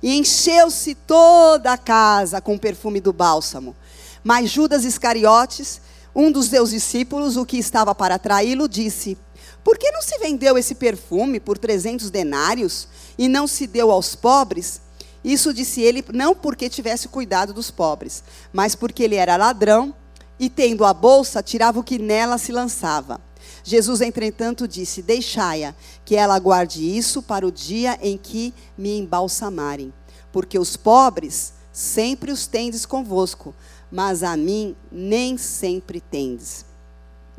[0.02, 3.76] E encheu-se toda a casa com o perfume do bálsamo.
[4.24, 5.80] Mas Judas Iscariotes,
[6.18, 9.16] um dos seus discípulos, o que estava para traí-lo, disse:
[9.62, 14.16] Por que não se vendeu esse perfume por trezentos denários e não se deu aos
[14.16, 14.80] pobres?
[15.22, 19.94] Isso disse ele não porque tivesse cuidado dos pobres, mas porque ele era ladrão
[20.40, 23.20] e, tendo a bolsa, tirava o que nela se lançava.
[23.62, 25.72] Jesus, entretanto, disse: Deixai-a,
[26.04, 29.94] que ela guarde isso para o dia em que me embalsamarem.
[30.32, 33.54] Porque os pobres sempre os tendes convosco,
[33.90, 36.64] mas a mim nem sempre tendes.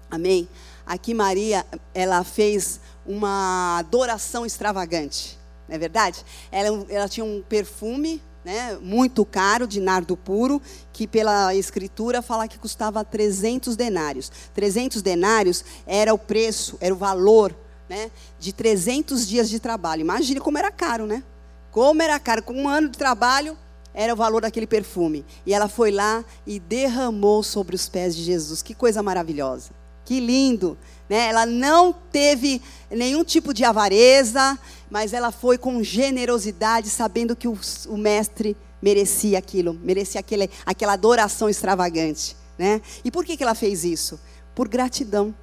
[0.10, 0.50] Amém?
[0.86, 6.26] Aqui Maria, ela fez uma adoração extravagante, não é verdade?
[6.52, 12.48] Ela, ela tinha um perfume né, muito caro, de nardo puro, que pela escritura fala
[12.48, 14.32] que custava 300 denários.
[14.54, 17.56] 300 denários era o preço, era o valor
[17.88, 18.10] né,
[18.40, 20.02] de 300 dias de trabalho.
[20.02, 21.24] Imagine como era caro, né?
[21.72, 23.58] Como era caro, com um ano de trabalho,
[23.94, 25.26] era o valor daquele perfume.
[25.46, 28.62] E ela foi lá e derramou sobre os pés de Jesus.
[28.62, 29.72] Que coisa maravilhosa.
[30.06, 30.78] Que lindo.
[31.08, 31.28] Né?
[31.28, 34.58] Ela não teve nenhum tipo de avareza,
[34.90, 40.94] mas ela foi com generosidade, sabendo que o, o mestre merecia aquilo, merecia aquele, aquela
[40.94, 42.36] adoração extravagante.
[42.58, 42.82] Né?
[43.04, 44.20] E por que, que ela fez isso?
[44.56, 45.34] Por gratidão.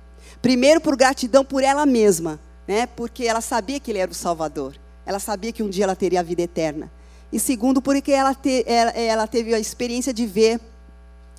[0.41, 2.87] Primeiro, por gratidão por ela mesma, né?
[2.87, 4.77] porque ela sabia que ele era o Salvador.
[5.05, 6.91] Ela sabia que um dia ela teria a vida eterna.
[7.33, 10.61] E segundo, porque ela, te, ela, ela teve a experiência de ver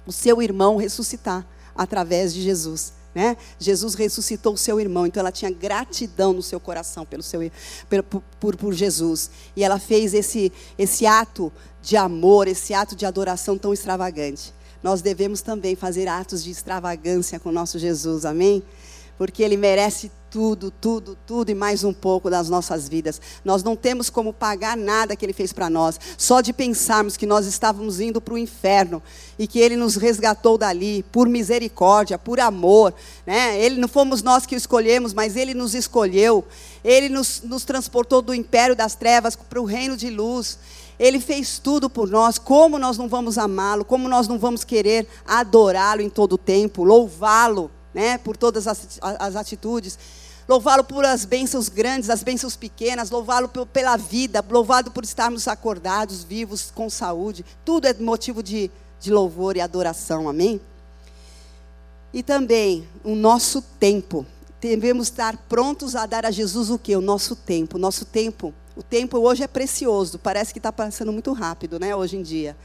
[0.05, 1.45] o seu irmão ressuscitar
[1.75, 2.93] através de Jesus.
[3.13, 3.35] Né?
[3.59, 7.39] Jesus ressuscitou o seu irmão, então ela tinha gratidão no seu coração pelo seu,
[7.89, 9.31] pelo, por, por Jesus.
[9.55, 14.53] E ela fez esse, esse ato de amor, esse ato de adoração tão extravagante.
[14.83, 18.61] Nós devemos também fazer atos de extravagância com o nosso Jesus, amém?
[19.17, 23.21] Porque ele merece tudo, tudo, tudo e mais um pouco das nossas vidas.
[23.43, 25.99] Nós não temos como pagar nada que Ele fez para nós.
[26.17, 29.01] Só de pensarmos que nós estávamos indo para o inferno
[29.39, 32.93] e que Ele nos resgatou dali por misericórdia, por amor.
[33.25, 33.59] Né?
[33.59, 36.45] Ele não fomos nós que o escolhemos, mas Ele nos escolheu.
[36.83, 40.59] Ele nos, nos transportou do império das trevas para o reino de luz.
[40.99, 42.37] Ele fez tudo por nós.
[42.37, 43.85] Como nós não vamos amá-lo?
[43.85, 47.71] Como nós não vamos querer adorá-lo em todo o tempo, louvá-lo?
[47.97, 49.97] Né, por todas as, as atitudes.
[50.47, 56.23] Louvá-lo por as bênçãos grandes, as bênçãos pequenas, louvá-lo pela vida, louvado por estarmos acordados,
[56.23, 57.43] vivos, com saúde.
[57.65, 58.69] Tudo é motivo de,
[59.01, 60.61] de louvor e adoração, amém?
[62.13, 64.23] E também o nosso tempo.
[64.61, 66.95] Devemos estar prontos a dar a Jesus o que?
[66.95, 67.77] O nosso tempo.
[67.77, 68.53] O nosso tempo.
[68.75, 70.19] O tempo hoje é precioso.
[70.19, 71.95] Parece que está passando muito rápido, né?
[71.95, 72.55] Hoje em dia.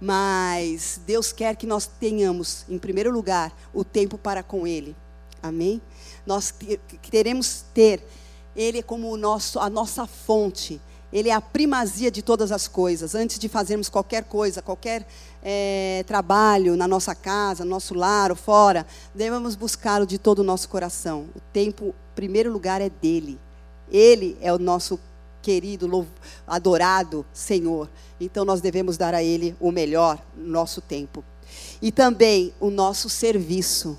[0.00, 4.94] Mas Deus quer que nós tenhamos, em primeiro lugar, o tempo para com Ele.
[5.42, 5.80] Amém?
[6.26, 6.52] Nós
[7.02, 8.06] queremos ter
[8.56, 10.80] Ele como o nosso, a nossa fonte.
[11.12, 13.14] Ele é a primazia de todas as coisas.
[13.14, 15.06] Antes de fazermos qualquer coisa, qualquer
[15.42, 20.44] é, trabalho na nossa casa, no nosso lar ou fora, devemos buscá-lo de todo o
[20.44, 21.26] nosso coração.
[21.36, 23.38] O tempo, em primeiro lugar, é dele.
[23.92, 24.98] Ele é o nosso
[25.44, 26.08] querido,
[26.46, 27.90] adorado Senhor.
[28.18, 31.22] Então nós devemos dar a Ele o melhor no nosso tempo.
[31.82, 33.98] E também o nosso serviço.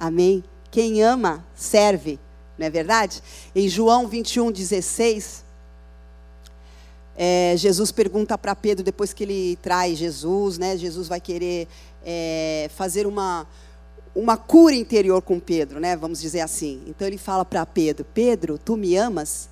[0.00, 0.42] Amém?
[0.70, 2.18] Quem ama, serve.
[2.56, 3.22] Não é verdade?
[3.54, 5.44] Em João 21, 16.
[7.14, 10.76] É, Jesus pergunta para Pedro, depois que ele traz Jesus, né?
[10.76, 11.68] Jesus vai querer
[12.04, 13.46] é, fazer uma,
[14.14, 15.96] uma cura interior com Pedro, né?
[15.96, 16.82] Vamos dizer assim.
[16.86, 19.48] Então ele fala para Pedro: Pedro, tu me amas?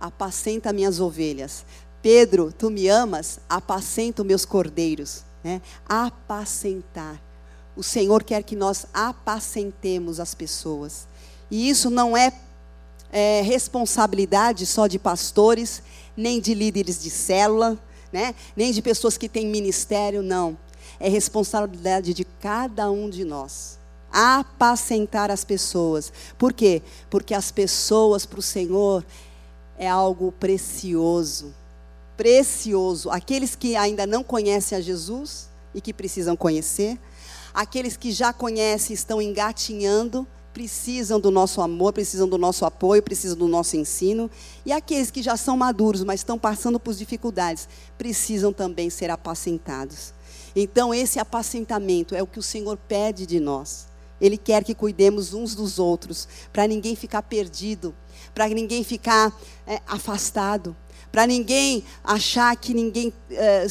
[0.00, 1.64] Apacenta minhas ovelhas.
[2.02, 3.38] Pedro, tu me amas?
[3.48, 5.22] Apacenta meus cordeiros.
[5.44, 5.60] Né?
[5.86, 7.20] Apacentar.
[7.76, 11.06] O Senhor quer que nós apacentemos as pessoas.
[11.50, 12.32] E isso não é,
[13.12, 15.82] é responsabilidade só de pastores,
[16.16, 17.78] nem de líderes de célula,
[18.12, 18.34] né?
[18.56, 20.56] nem de pessoas que têm ministério, não.
[20.98, 23.78] É responsabilidade de cada um de nós
[24.12, 26.12] apacentar as pessoas.
[26.36, 26.82] Por quê?
[27.08, 29.04] Porque as pessoas para o Senhor
[29.80, 31.54] é algo precioso.
[32.14, 33.08] Precioso.
[33.08, 37.00] Aqueles que ainda não conhecem a Jesus e que precisam conhecer,
[37.54, 43.38] aqueles que já conhecem estão engatinhando, precisam do nosso amor, precisam do nosso apoio, precisam
[43.38, 44.30] do nosso ensino,
[44.66, 47.66] e aqueles que já são maduros, mas estão passando por dificuldades,
[47.96, 50.12] precisam também ser apacentados.
[50.54, 53.88] Então, esse apacentamento é o que o Senhor pede de nós.
[54.20, 57.94] Ele quer que cuidemos uns dos outros, para ninguém ficar perdido,
[58.34, 59.32] para ninguém ficar
[59.66, 60.76] é, afastado,
[61.10, 63.66] para ninguém achar que ninguém é,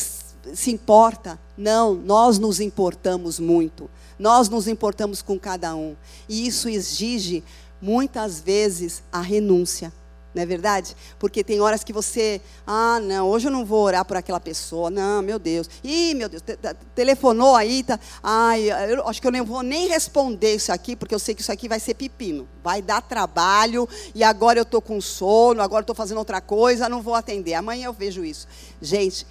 [0.53, 1.39] se importa.
[1.57, 3.89] Não, nós nos importamos muito.
[4.17, 5.95] Nós nos importamos com cada um.
[6.27, 7.43] E isso exige,
[7.81, 9.93] muitas vezes, a renúncia.
[10.33, 10.95] Não é verdade?
[11.17, 14.89] Porque tem horas que você, ah, não, hoje eu não vou orar por aquela pessoa.
[14.91, 15.67] Não, meu Deus.
[15.83, 17.99] Ih, meu Deus, te, te, telefonou aí, tá.
[18.21, 21.41] Ai, eu acho que eu nem vou nem responder isso aqui, porque eu sei que
[21.41, 22.47] isso aqui vai ser pepino.
[22.63, 27.01] Vai dar trabalho, e agora eu estou com sono, agora estou fazendo outra coisa, não
[27.01, 27.55] vou atender.
[27.55, 28.47] Amanhã eu vejo isso.
[28.79, 29.25] Gente,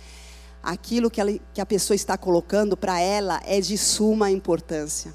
[0.60, 5.14] aquilo que, ela, que a pessoa está colocando para ela é de suma importância.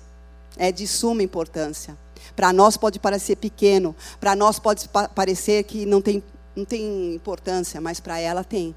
[0.55, 1.97] É de suma importância.
[2.35, 6.23] Para nós pode parecer pequeno, para nós pode parecer que não tem,
[6.55, 8.75] não tem importância, mas para ela tem.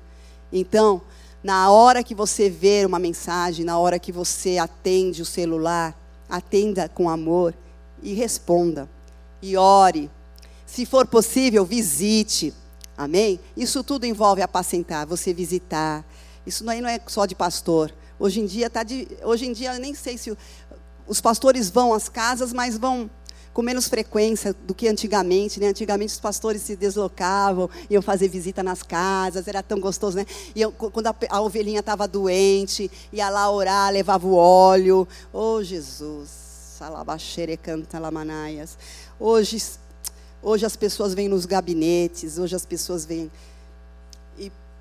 [0.52, 1.02] Então,
[1.42, 5.96] na hora que você vê uma mensagem, na hora que você atende o celular,
[6.28, 7.54] atenda com amor
[8.02, 8.88] e responda.
[9.40, 10.10] E ore.
[10.64, 12.52] Se for possível, visite.
[12.96, 13.38] Amém?
[13.56, 16.04] Isso tudo envolve apacentar, você visitar.
[16.46, 17.92] Isso não, não é só de pastor.
[18.18, 20.36] Hoje em dia tá de, hoje em dia nem sei se
[21.06, 23.10] os pastores vão às casas, mas vão
[23.56, 25.68] com menos frequência do que antigamente, né?
[25.68, 30.26] Antigamente os pastores se deslocavam, iam fazer visita nas casas, era tão gostoso, né?
[30.54, 35.08] Iam, quando a, a ovelhinha estava doente, ia lá orar, levava o óleo.
[35.32, 36.76] Oh, Jesus!
[37.98, 38.76] Lamanaias.
[39.18, 39.56] Hoje,
[40.42, 43.32] hoje as pessoas vêm nos gabinetes, hoje as pessoas vêm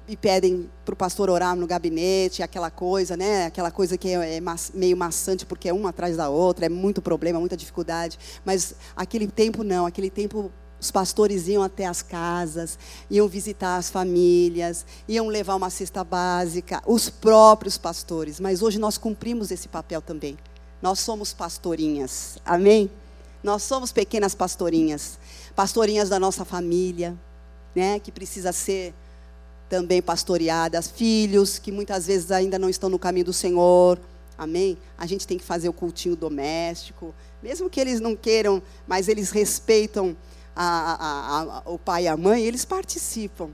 [0.08, 3.46] e pedem para o pastor orar no gabinete, aquela coisa, né?
[3.46, 4.42] Aquela coisa que é, é
[4.74, 8.20] meio maçante porque é uma atrás da outra, é muito problema, muita dificuldade.
[8.44, 12.78] Mas aquele tempo não, aquele tempo os pastores iam até as casas,
[13.10, 18.40] iam visitar as famílias, iam levar uma cesta básica, os próprios pastores.
[18.40, 20.38] Mas hoje nós cumprimos esse papel também.
[20.82, 22.92] Nós somos pastorinhas, amém?
[23.44, 25.18] Nós somos pequenas pastorinhas,
[25.56, 27.18] pastorinhas da nossa família,
[27.76, 28.00] né?
[28.00, 28.94] Que precisa ser
[29.70, 34.00] também pastoreadas, filhos que muitas vezes ainda não estão no caminho do Senhor.
[34.38, 34.78] Amém?
[34.98, 39.32] A gente tem que fazer o cultinho doméstico, mesmo que eles não queiram, mas eles
[39.32, 40.16] respeitam
[40.56, 43.50] a, a, a, o pai e a mãe, eles participam.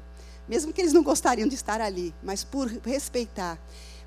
[0.48, 3.58] Mesmo que eles não gostariam de estar ali, mas por respeitar.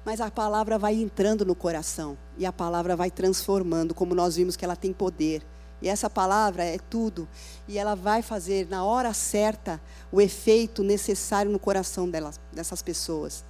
[0.05, 4.57] Mas a palavra vai entrando no coração e a palavra vai transformando, como nós vimos
[4.57, 5.43] que ela tem poder.
[5.85, 7.29] E essa palavra é tudo.
[7.69, 9.79] E ela vai fazer, na hora certa,
[10.11, 13.45] o efeito necessário no coração delas, dessas pessoas.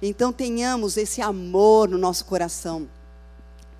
[0.00, 2.88] Então, tenhamos esse amor no nosso coração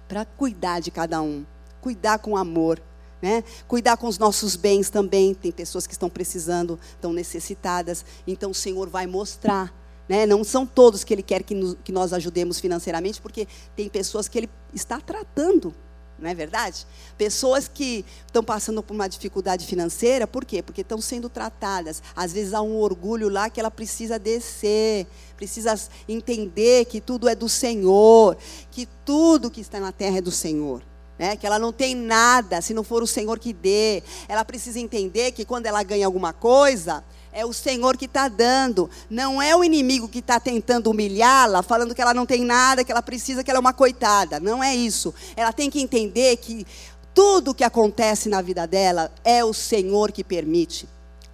[0.09, 1.47] para cuidar de cada um.
[1.81, 2.83] Cuidar com amor.
[3.23, 3.45] Né?
[3.69, 5.33] Cuidar com os nossos bens também.
[5.33, 8.05] Tem pessoas que estão precisando, estão necessitadas.
[8.27, 9.73] Então, o Senhor vai mostrar.
[10.09, 10.27] Né?
[10.27, 13.47] Não são todos que Ele quer que, nos, que nós ajudemos financeiramente, porque
[13.77, 15.73] tem pessoas que Ele está tratando
[16.21, 16.87] não é verdade?
[17.17, 20.63] Pessoas que estão passando por uma dificuldade financeira, por quê?
[20.63, 22.03] Porque estão sendo tratadas.
[22.15, 25.07] Às vezes há um orgulho lá que ela precisa descer,
[25.37, 25.75] precisa
[26.09, 28.37] entender que tudo é do Senhor,
[28.71, 30.83] que tudo que está na terra é do Senhor.
[31.19, 31.37] Né?
[31.37, 34.03] Que ela não tem nada se não for o Senhor que dê.
[34.27, 38.91] Ela precisa entender que quando ela ganha alguma coisa, é o Senhor que está dando.
[39.09, 42.93] Não é o inimigo que está tentando humilhá-la, falando que ela não tem nada, que
[42.93, 44.41] ela precisa, que ela é uma coitada.
[44.41, 45.15] Não é isso.
[45.37, 46.67] Ela tem que entender que
[47.15, 50.89] tudo que acontece na vida dela é o Senhor que permite.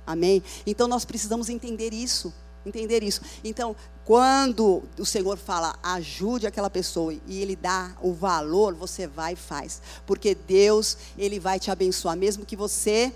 [0.07, 0.43] Amém?
[0.67, 2.33] Então nós precisamos entender isso.
[2.65, 3.21] Entender isso.
[3.45, 9.35] Então, quando o Senhor fala, ajude aquela pessoa e Ele dá o valor, você vai
[9.35, 9.81] e faz.
[10.05, 13.13] Porque Deus, Ele vai te abençoar, mesmo que você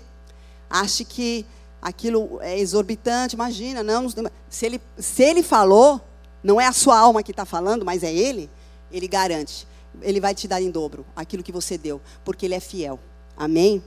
[0.69, 1.45] ache que
[1.81, 4.07] aquilo é exorbitante, imagina, não.
[4.49, 5.99] Se ele, se ele falou,
[6.43, 8.49] não é a sua alma que está falando, mas é ele,
[8.91, 9.67] ele garante.
[10.01, 12.99] Ele vai te dar em dobro aquilo que você deu, porque ele é fiel.
[13.35, 13.83] Amém?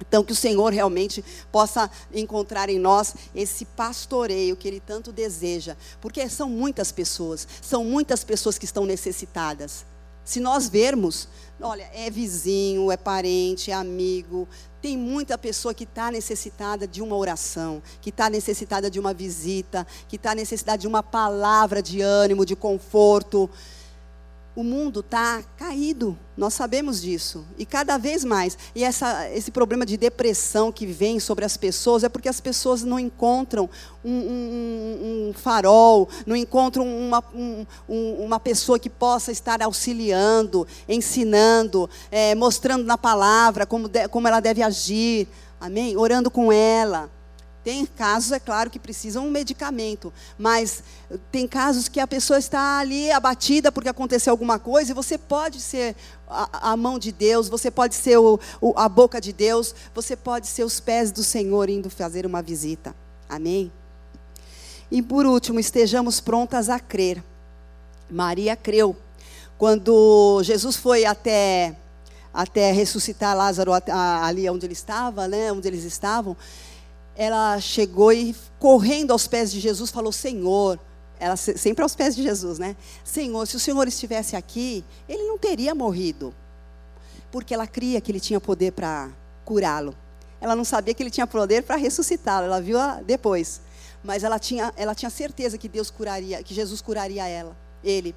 [0.00, 5.76] Então, que o Senhor realmente possa encontrar em nós esse pastoreio que Ele tanto deseja,
[6.00, 9.86] porque são muitas pessoas, são muitas pessoas que estão necessitadas.
[10.26, 11.28] Se nós vermos,
[11.60, 14.48] olha, é vizinho, é parente, é amigo,
[14.82, 19.86] tem muita pessoa que está necessitada de uma oração, que está necessitada de uma visita,
[20.08, 23.48] que está necessitada de uma palavra de ânimo, de conforto.
[24.56, 27.44] O mundo está caído, nós sabemos disso.
[27.58, 28.56] E cada vez mais.
[28.74, 32.82] E essa, esse problema de depressão que vem sobre as pessoas é porque as pessoas
[32.82, 33.68] não encontram
[34.02, 41.88] um, um, um farol, não encontram uma, um, uma pessoa que possa estar auxiliando, ensinando,
[42.10, 45.28] é, mostrando na palavra como, de, como ela deve agir.
[45.60, 45.98] Amém?
[45.98, 47.10] Orando com ela.
[47.66, 50.84] Tem casos, é claro, que precisam um medicamento, mas
[51.32, 55.60] tem casos que a pessoa está ali abatida porque aconteceu alguma coisa e você pode
[55.60, 55.96] ser
[56.28, 60.14] a, a mão de Deus, você pode ser o, o, a boca de Deus, você
[60.14, 62.94] pode ser os pés do Senhor indo fazer uma visita.
[63.28, 63.72] Amém?
[64.88, 67.20] E por último, estejamos prontas a crer.
[68.08, 68.94] Maria creu.
[69.58, 71.76] Quando Jesus foi até,
[72.32, 73.72] até ressuscitar Lázaro
[74.22, 76.36] ali onde ele estava, né, onde eles estavam,
[77.16, 80.78] ela chegou e correndo aos pés de Jesus falou: Senhor,
[81.18, 82.76] ela sempre aos pés de Jesus, né?
[83.02, 86.34] Senhor, se o Senhor estivesse aqui, ele não teria morrido.
[87.32, 89.10] Porque ela cria que ele tinha poder para
[89.44, 89.94] curá-lo.
[90.40, 93.62] Ela não sabia que ele tinha poder para ressuscitá-lo, ela viu depois.
[94.04, 98.14] Mas ela tinha, ela tinha certeza que Deus curaria, que Jesus curaria ela, ele.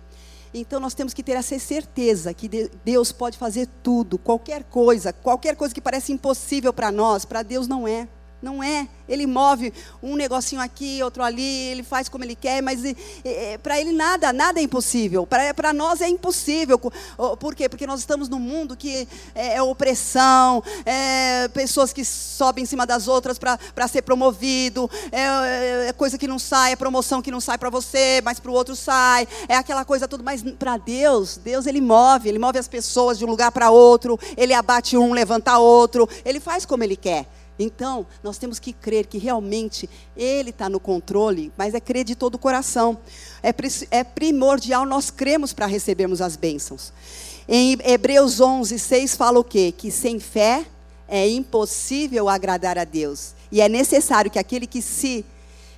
[0.54, 2.50] Então nós temos que ter essa certeza que
[2.84, 7.67] Deus pode fazer tudo, qualquer coisa, qualquer coisa que parece impossível para nós, para Deus
[7.67, 8.08] não é.
[8.42, 8.87] Não é.
[9.08, 12.81] Ele move um negocinho aqui, outro ali, ele faz como ele quer, mas
[13.25, 15.27] é, para ele nada, nada é impossível.
[15.27, 16.79] Para nós é impossível.
[17.40, 17.67] Por quê?
[17.67, 22.85] Porque nós estamos num mundo que é, é opressão, é pessoas que sobem em cima
[22.85, 27.42] das outras para ser promovido, é, é, coisa que não sai, é promoção que não
[27.42, 30.23] sai para você, mas para o outro sai, é aquela coisa tudo.
[30.23, 34.19] Mas para Deus, Deus ele move, ele move as pessoas de um lugar para outro,
[34.37, 37.25] ele abate um, levanta outro, ele faz como ele quer.
[37.60, 42.16] Então, nós temos que crer que realmente Ele está no controle, mas é crer de
[42.16, 42.98] todo o coração.
[43.44, 43.54] É,
[43.92, 46.94] é primordial nós cremos para recebermos as bênçãos.
[47.48, 49.74] Em Hebreus 11, 6 fala o quê?
[49.76, 50.66] Que sem fé
[51.06, 53.34] é impossível agradar a Deus.
[53.52, 55.26] E é necessário que aquele que se,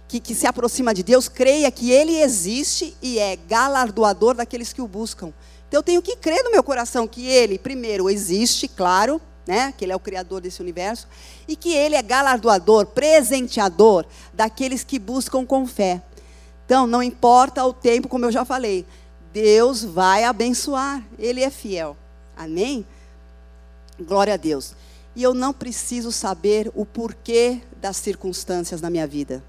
[0.07, 4.81] que, que se aproxima de Deus creia que Ele existe e é galardoador daqueles que
[4.81, 5.33] o buscam.
[5.67, 9.73] Então eu tenho que crer no meu coração que Ele, primeiro, existe, claro, né?
[9.77, 11.07] que Ele é o Criador desse universo,
[11.47, 16.01] e que Ele é galardoador, presenteador daqueles que buscam com fé.
[16.65, 18.85] Então, não importa o tempo, como eu já falei,
[19.33, 21.97] Deus vai abençoar, Ele é fiel.
[22.35, 22.85] Amém?
[23.99, 24.75] Glória a Deus.
[25.15, 29.43] E eu não preciso saber o porquê das circunstâncias na minha vida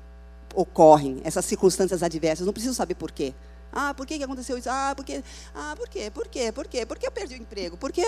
[0.55, 3.32] ocorrem, essas circunstâncias adversas, não preciso saber porquê.
[3.72, 4.68] Ah, por que, que aconteceu isso?
[4.70, 6.10] Ah, porque, ah, por quê?
[6.10, 6.52] Por quê?
[6.52, 6.84] Por quê?
[6.84, 7.76] Por que eu perdi o emprego?
[7.76, 8.04] Por que,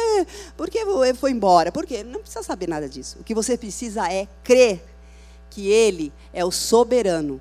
[0.56, 0.84] por que
[1.14, 1.72] foi embora?
[1.72, 2.04] Por quê?
[2.04, 3.16] Não precisa saber nada disso.
[3.20, 4.84] O que você precisa é crer
[5.48, 7.40] que Ele é o soberano,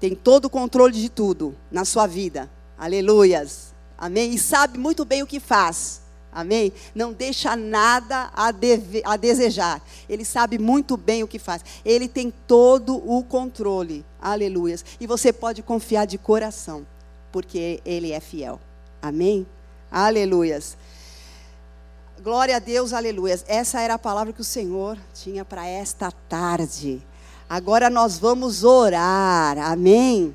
[0.00, 2.50] tem todo o controle de tudo na sua vida.
[2.76, 3.74] Aleluias.
[3.98, 4.32] Amém?
[4.32, 6.00] E sabe muito bem o que faz.
[6.32, 6.72] Amém?
[6.94, 9.82] Não deixa nada a, deve, a desejar.
[10.08, 11.62] Ele sabe muito bem o que faz.
[11.84, 14.06] Ele tem todo o controle.
[14.20, 14.84] Aleluias.
[14.98, 16.86] E você pode confiar de coração
[17.32, 18.60] porque Ele é fiel.
[19.00, 19.46] Amém?
[19.90, 20.76] Aleluias.
[22.22, 23.44] Glória a Deus, aleluias.
[23.48, 27.02] Essa era a palavra que o Senhor tinha para esta tarde.
[27.48, 29.58] Agora nós vamos orar.
[29.58, 30.34] Amém?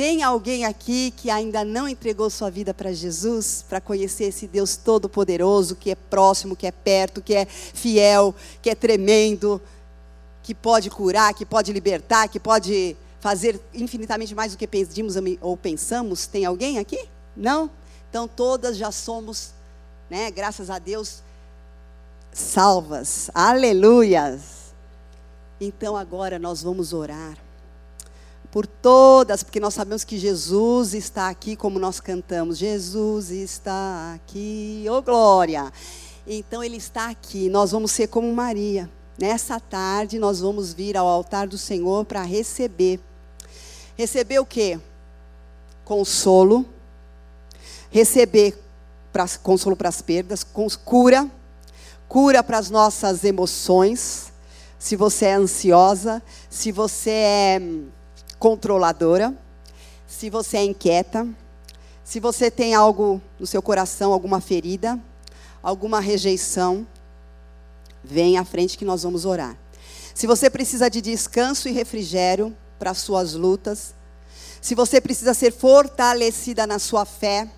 [0.00, 4.74] Tem alguém aqui que ainda não entregou sua vida para Jesus, para conhecer esse Deus
[4.74, 9.60] todo-poderoso, que é próximo, que é perto, que é fiel, que é tremendo,
[10.42, 15.56] que pode curar, que pode libertar, que pode fazer infinitamente mais do que pedimos ou
[15.56, 16.26] pensamos?
[16.26, 17.08] Tem alguém aqui?
[17.36, 17.70] Não?
[18.08, 19.52] Então todas já somos,
[20.08, 21.22] né, graças a Deus,
[22.32, 23.30] salvas.
[23.32, 24.72] Aleluias.
[25.60, 27.36] Então agora nós vamos orar
[28.50, 32.58] por todas, porque nós sabemos que Jesus está aqui, como nós cantamos.
[32.58, 35.72] Jesus está aqui, ô oh, glória.
[36.26, 37.48] Então ele está aqui.
[37.48, 38.90] Nós vamos ser como Maria.
[39.18, 42.98] Nessa tarde nós vamos vir ao altar do Senhor para receber
[44.00, 44.80] Receber o quê?
[45.84, 46.64] Consolo.
[47.90, 48.58] Receber
[49.12, 51.30] pra, consolo para as perdas, cura,
[52.08, 54.32] cura para as nossas emoções.
[54.78, 57.88] Se você é ansiosa, se você é hum,
[58.38, 59.36] controladora,
[60.06, 61.28] se você é inquieta,
[62.02, 64.98] se você tem algo no seu coração, alguma ferida,
[65.62, 66.86] alguma rejeição,
[68.02, 69.58] vem à frente que nós vamos orar.
[70.14, 73.94] Se você precisa de descanso e refrigério, para as suas lutas.
[74.60, 77.48] Se você precisa ser fortalecida na sua fé,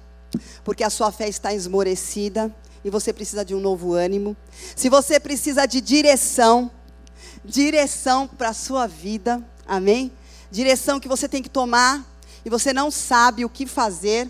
[0.65, 2.55] porque a sua fé está esmorecida
[2.85, 4.37] e você precisa de um novo ânimo.
[4.75, 6.71] Se você precisa de direção,
[7.45, 10.13] direção para a sua vida, amém?
[10.51, 12.05] Direção que você tem que tomar
[12.45, 14.29] e você não sabe o que fazer,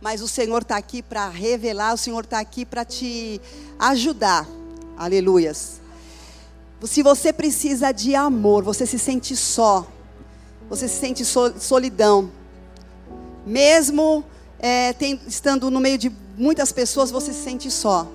[0.00, 3.40] mas o Senhor está aqui para revelar, o Senhor está aqui para te
[3.78, 4.46] ajudar,
[4.96, 5.80] aleluias.
[6.84, 9.86] Se você precisa de amor, você se sente só,
[10.74, 12.30] você se sente solidão.
[13.46, 14.24] Mesmo
[14.58, 18.08] é, tem, estando no meio de muitas pessoas, você se sente só.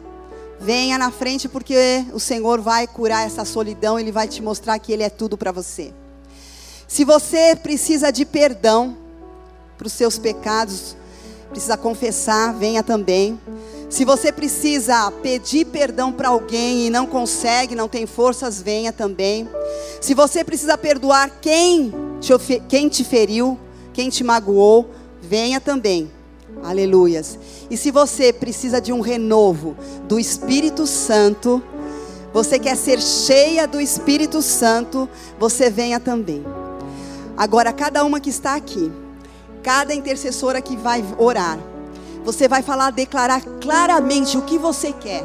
[0.60, 4.92] Venha na frente porque o Senhor vai curar essa solidão, Ele vai te mostrar que
[4.92, 5.94] Ele é tudo para você.
[6.86, 8.98] Se você precisa de perdão
[9.78, 10.98] para os seus pecados,
[11.50, 13.40] precisa confessar, venha também.
[13.90, 19.48] Se você precisa pedir perdão para alguém e não consegue, não tem forças, venha também.
[20.02, 22.32] Se você precisa perdoar quem te,
[22.68, 23.58] quem te feriu,
[23.94, 24.90] quem te magoou,
[25.22, 26.12] venha também.
[26.64, 27.38] Aleluias.
[27.70, 29.76] E se você precisa de um renovo
[30.08, 31.64] do Espírito Santo,
[32.34, 35.10] você quer ser cheia do Espírito Santo,
[35.40, 36.44] você venha também.
[37.38, 38.92] Agora, cada uma que está aqui,
[39.64, 41.58] cada intercessora que vai orar,
[42.24, 45.24] você vai falar, declarar claramente o que você quer,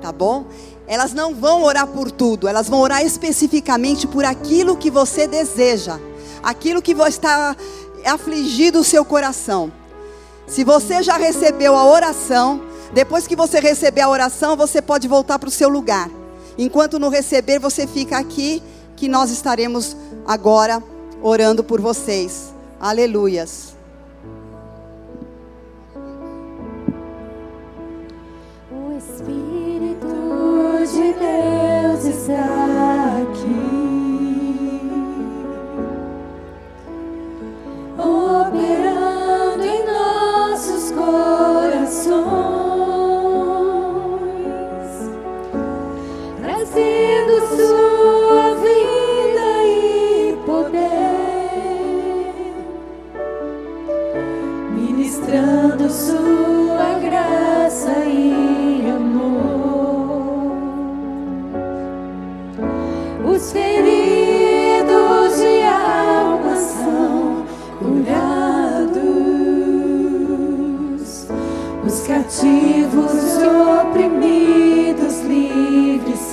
[0.00, 0.46] tá bom?
[0.86, 5.98] Elas não vão orar por tudo, elas vão orar especificamente por aquilo que você deseja,
[6.42, 7.56] aquilo que está
[8.04, 9.72] afligido o seu coração.
[10.46, 12.60] Se você já recebeu a oração,
[12.92, 16.10] depois que você receber a oração, você pode voltar para o seu lugar.
[16.58, 18.62] Enquanto não receber, você fica aqui
[18.94, 20.82] que nós estaremos agora
[21.22, 22.54] orando por vocês.
[22.78, 23.73] Aleluias.
[30.92, 32.44] De Deus está
[33.22, 34.80] aqui,
[37.98, 42.73] operando em nossos corações,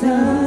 [0.02, 0.41] livres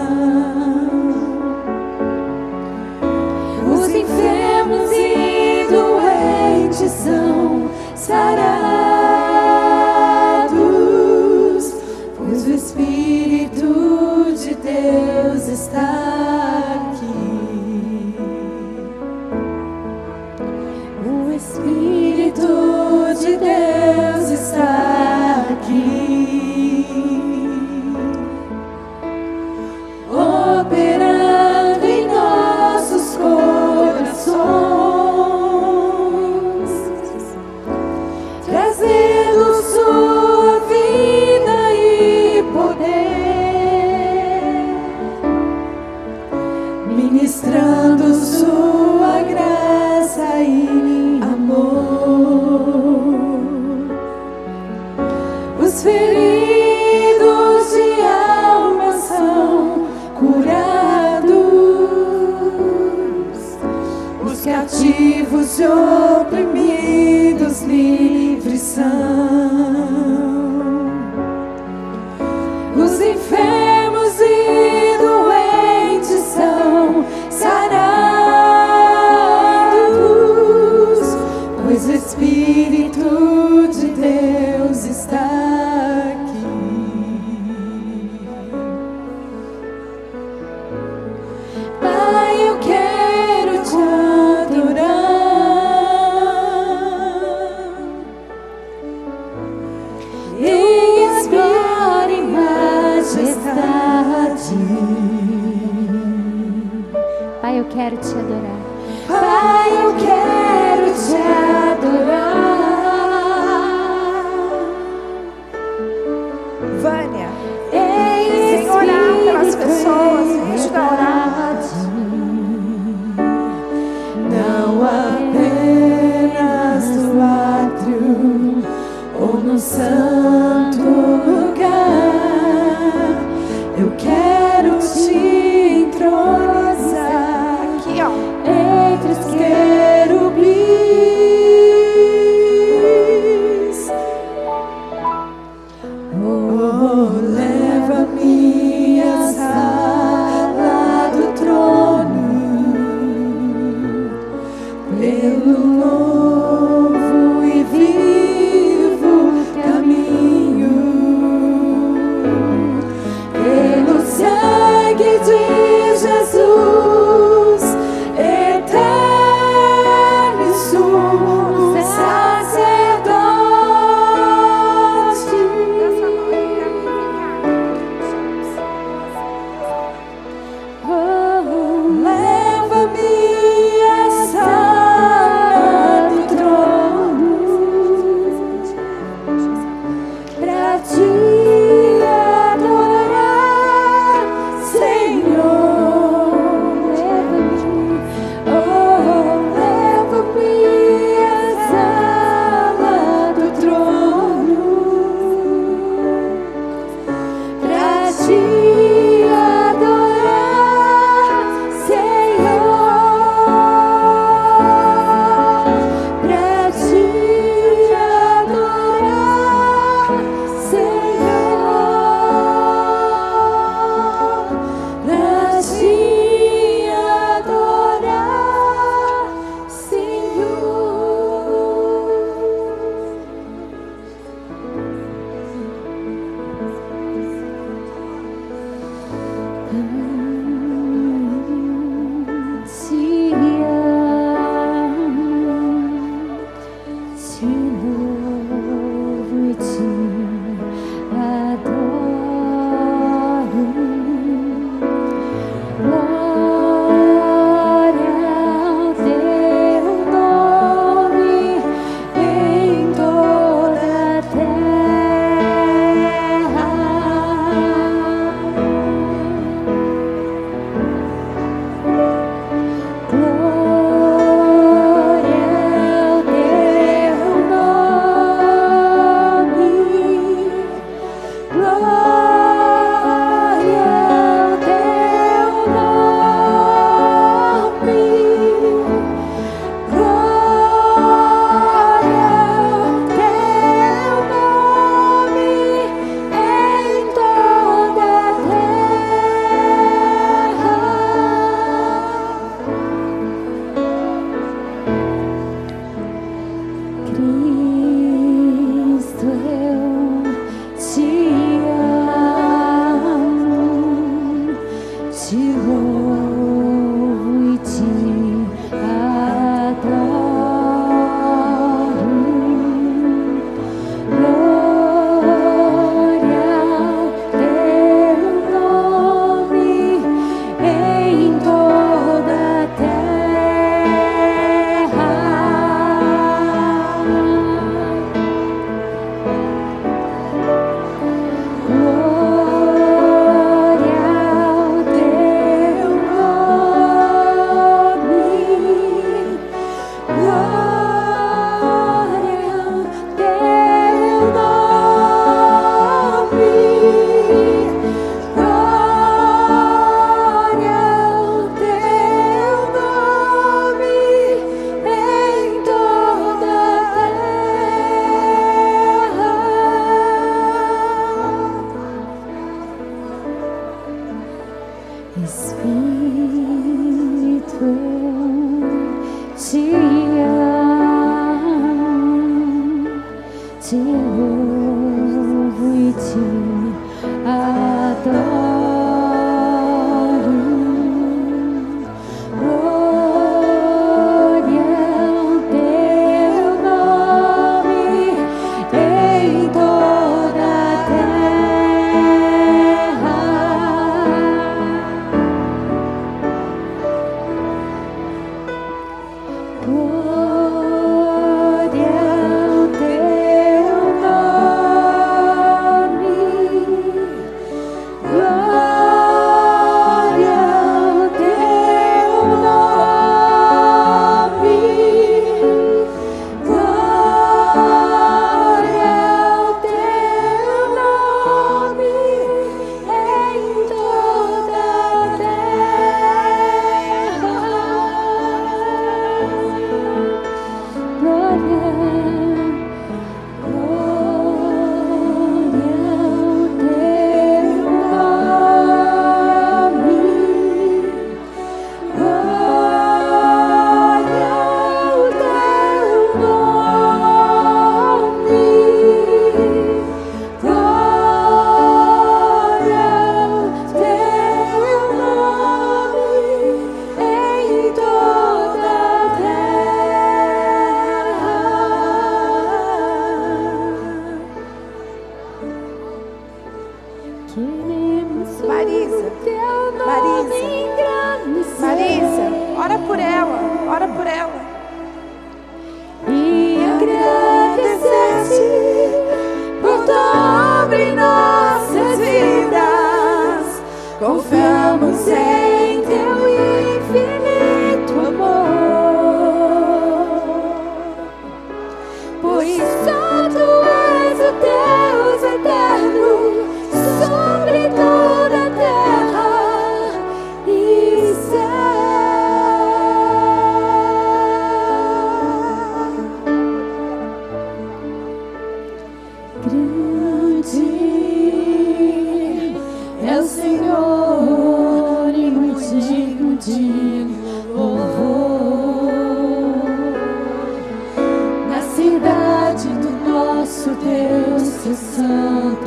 [534.74, 535.63] Deus, seu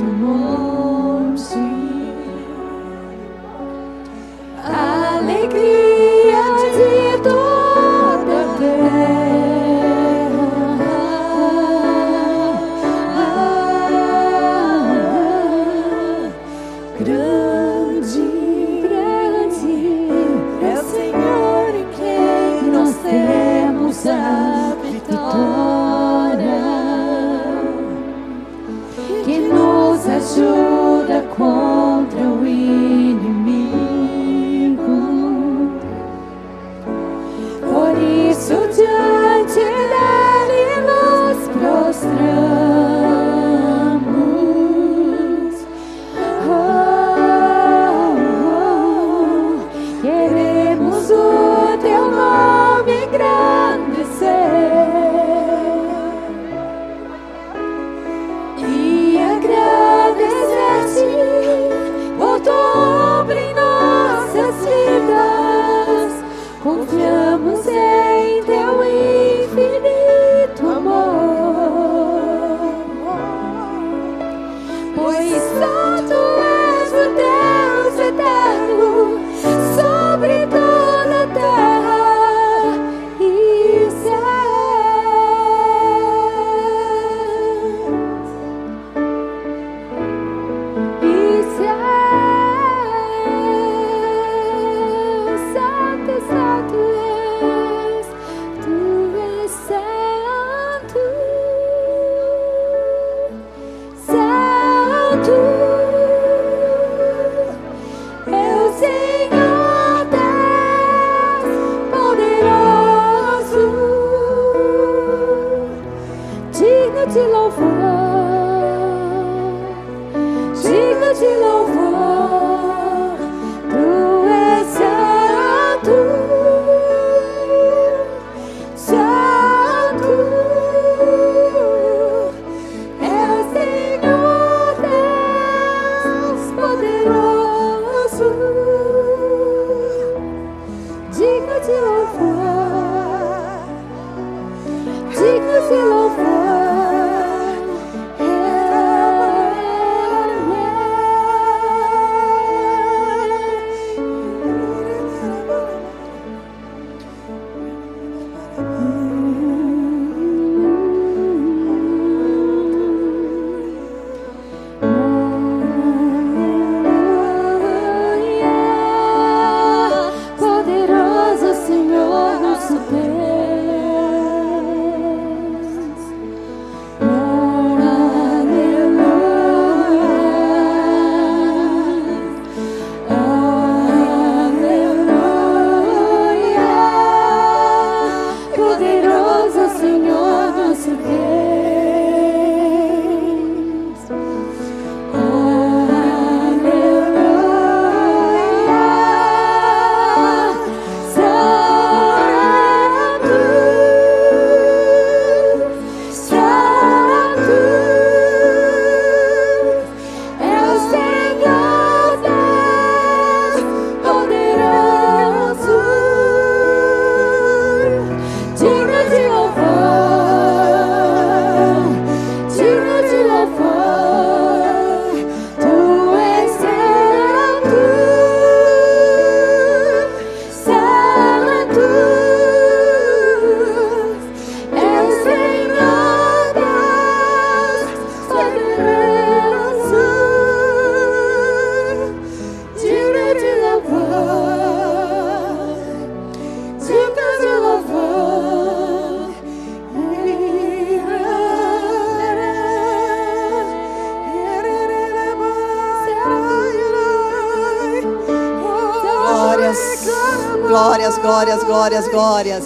[261.78, 262.64] glórias, glórias.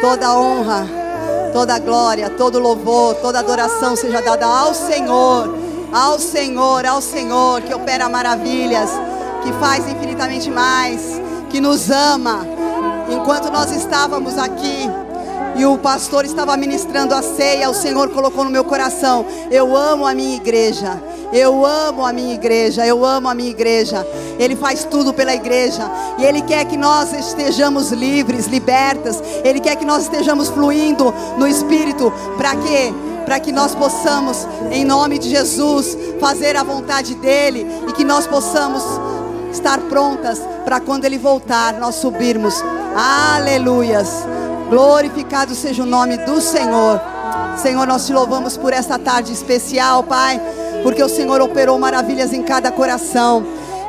[0.00, 0.86] Toda honra,
[1.52, 5.52] toda glória, todo louvor, toda adoração seja dada ao Senhor,
[5.92, 8.90] ao Senhor, ao Senhor, que opera maravilhas,
[9.42, 12.46] que faz infinitamente mais, que nos ama.
[13.10, 14.88] Enquanto nós estávamos aqui,
[15.56, 20.06] e o pastor estava ministrando a ceia, o Senhor colocou no meu coração: eu amo
[20.06, 21.02] a minha igreja.
[21.32, 24.06] Eu amo a minha igreja, eu amo a minha igreja.
[24.38, 25.82] Ele faz tudo pela igreja
[26.18, 29.22] e ele quer que nós estejamos livres, libertas.
[29.44, 32.92] Ele quer que nós estejamos fluindo no espírito para quê?
[33.24, 38.26] Para que nós possamos, em nome de Jesus, fazer a vontade dele e que nós
[38.26, 38.82] possamos
[39.52, 42.62] estar prontas para quando ele voltar, nós subirmos.
[42.94, 44.08] Aleluias.
[44.68, 47.00] Glorificado seja o nome do Senhor.
[47.56, 50.40] Senhor, nós te louvamos por esta tarde especial, Pai,
[50.82, 53.44] porque o Senhor operou maravilhas em cada coração.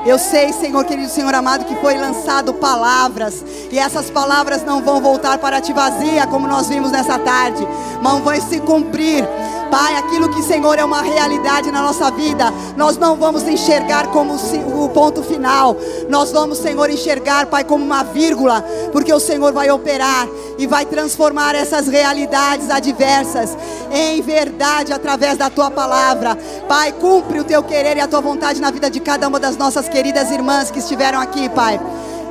[0.05, 5.01] Eu sei, Senhor, querido Senhor amado, que foi lançado palavras, e essas palavras não vão
[5.01, 7.67] voltar para ti vazia, como nós vimos nessa tarde,
[8.03, 9.27] mas vão se cumprir
[9.75, 12.45] Pai, aquilo que, Senhor, é uma realidade na nossa vida,
[12.77, 15.75] nós não vamos enxergar como o ponto final,
[16.07, 18.63] nós vamos, Senhor, enxergar, Pai, como uma vírgula,
[18.93, 23.57] porque o Senhor vai operar e vai transformar essas realidades adversas
[23.91, 26.37] em verdade através da tua palavra.
[26.69, 29.57] Pai, cumpre o teu querer e a tua vontade na vida de cada uma das
[29.57, 31.81] nossas queridas irmãs que estiveram aqui, Pai.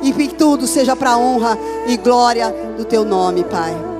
[0.01, 3.94] E que tudo seja para honra e glória do teu nome, Pai.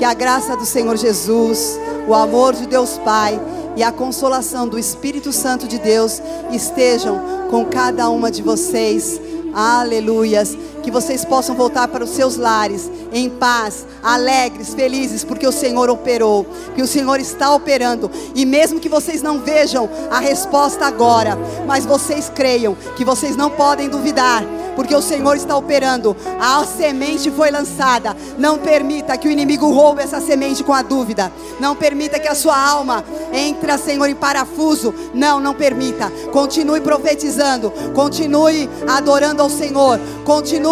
[0.00, 1.78] Que a graça do Senhor Jesus,
[2.08, 3.38] o amor de Deus Pai
[3.76, 7.20] e a consolação do Espírito Santo de Deus estejam
[7.50, 9.20] com cada uma de vocês.
[9.52, 10.56] Aleluias.
[10.82, 15.90] Que vocês possam voltar para os seus lares em paz, alegres, felizes, porque o Senhor
[15.90, 18.10] operou, que o Senhor está operando.
[18.34, 23.50] E mesmo que vocês não vejam a resposta agora, mas vocês creiam que vocês não
[23.50, 24.44] podem duvidar,
[24.76, 26.16] porque o Senhor está operando.
[26.40, 28.16] A semente foi lançada.
[28.38, 31.30] Não permita que o inimigo roube essa semente com a dúvida.
[31.58, 34.94] Não permita que a sua alma entre, Senhor, em parafuso.
[35.12, 36.10] Não, não permita.
[36.32, 37.70] Continue profetizando.
[37.94, 40.00] Continue adorando ao Senhor.
[40.24, 40.69] Continue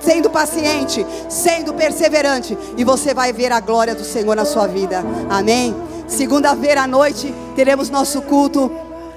[0.00, 5.02] sendo paciente, sendo perseverante, e você vai ver a glória do Senhor na sua vida.
[5.28, 5.74] Amém?
[6.06, 8.70] Segunda-feira à noite teremos nosso culto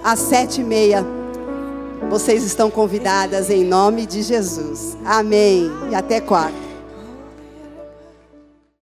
[0.03, 1.05] às sete e meia.
[2.09, 4.97] Vocês estão convidadas em nome de Jesus.
[5.05, 5.71] Amém.
[5.91, 6.68] E até quarta.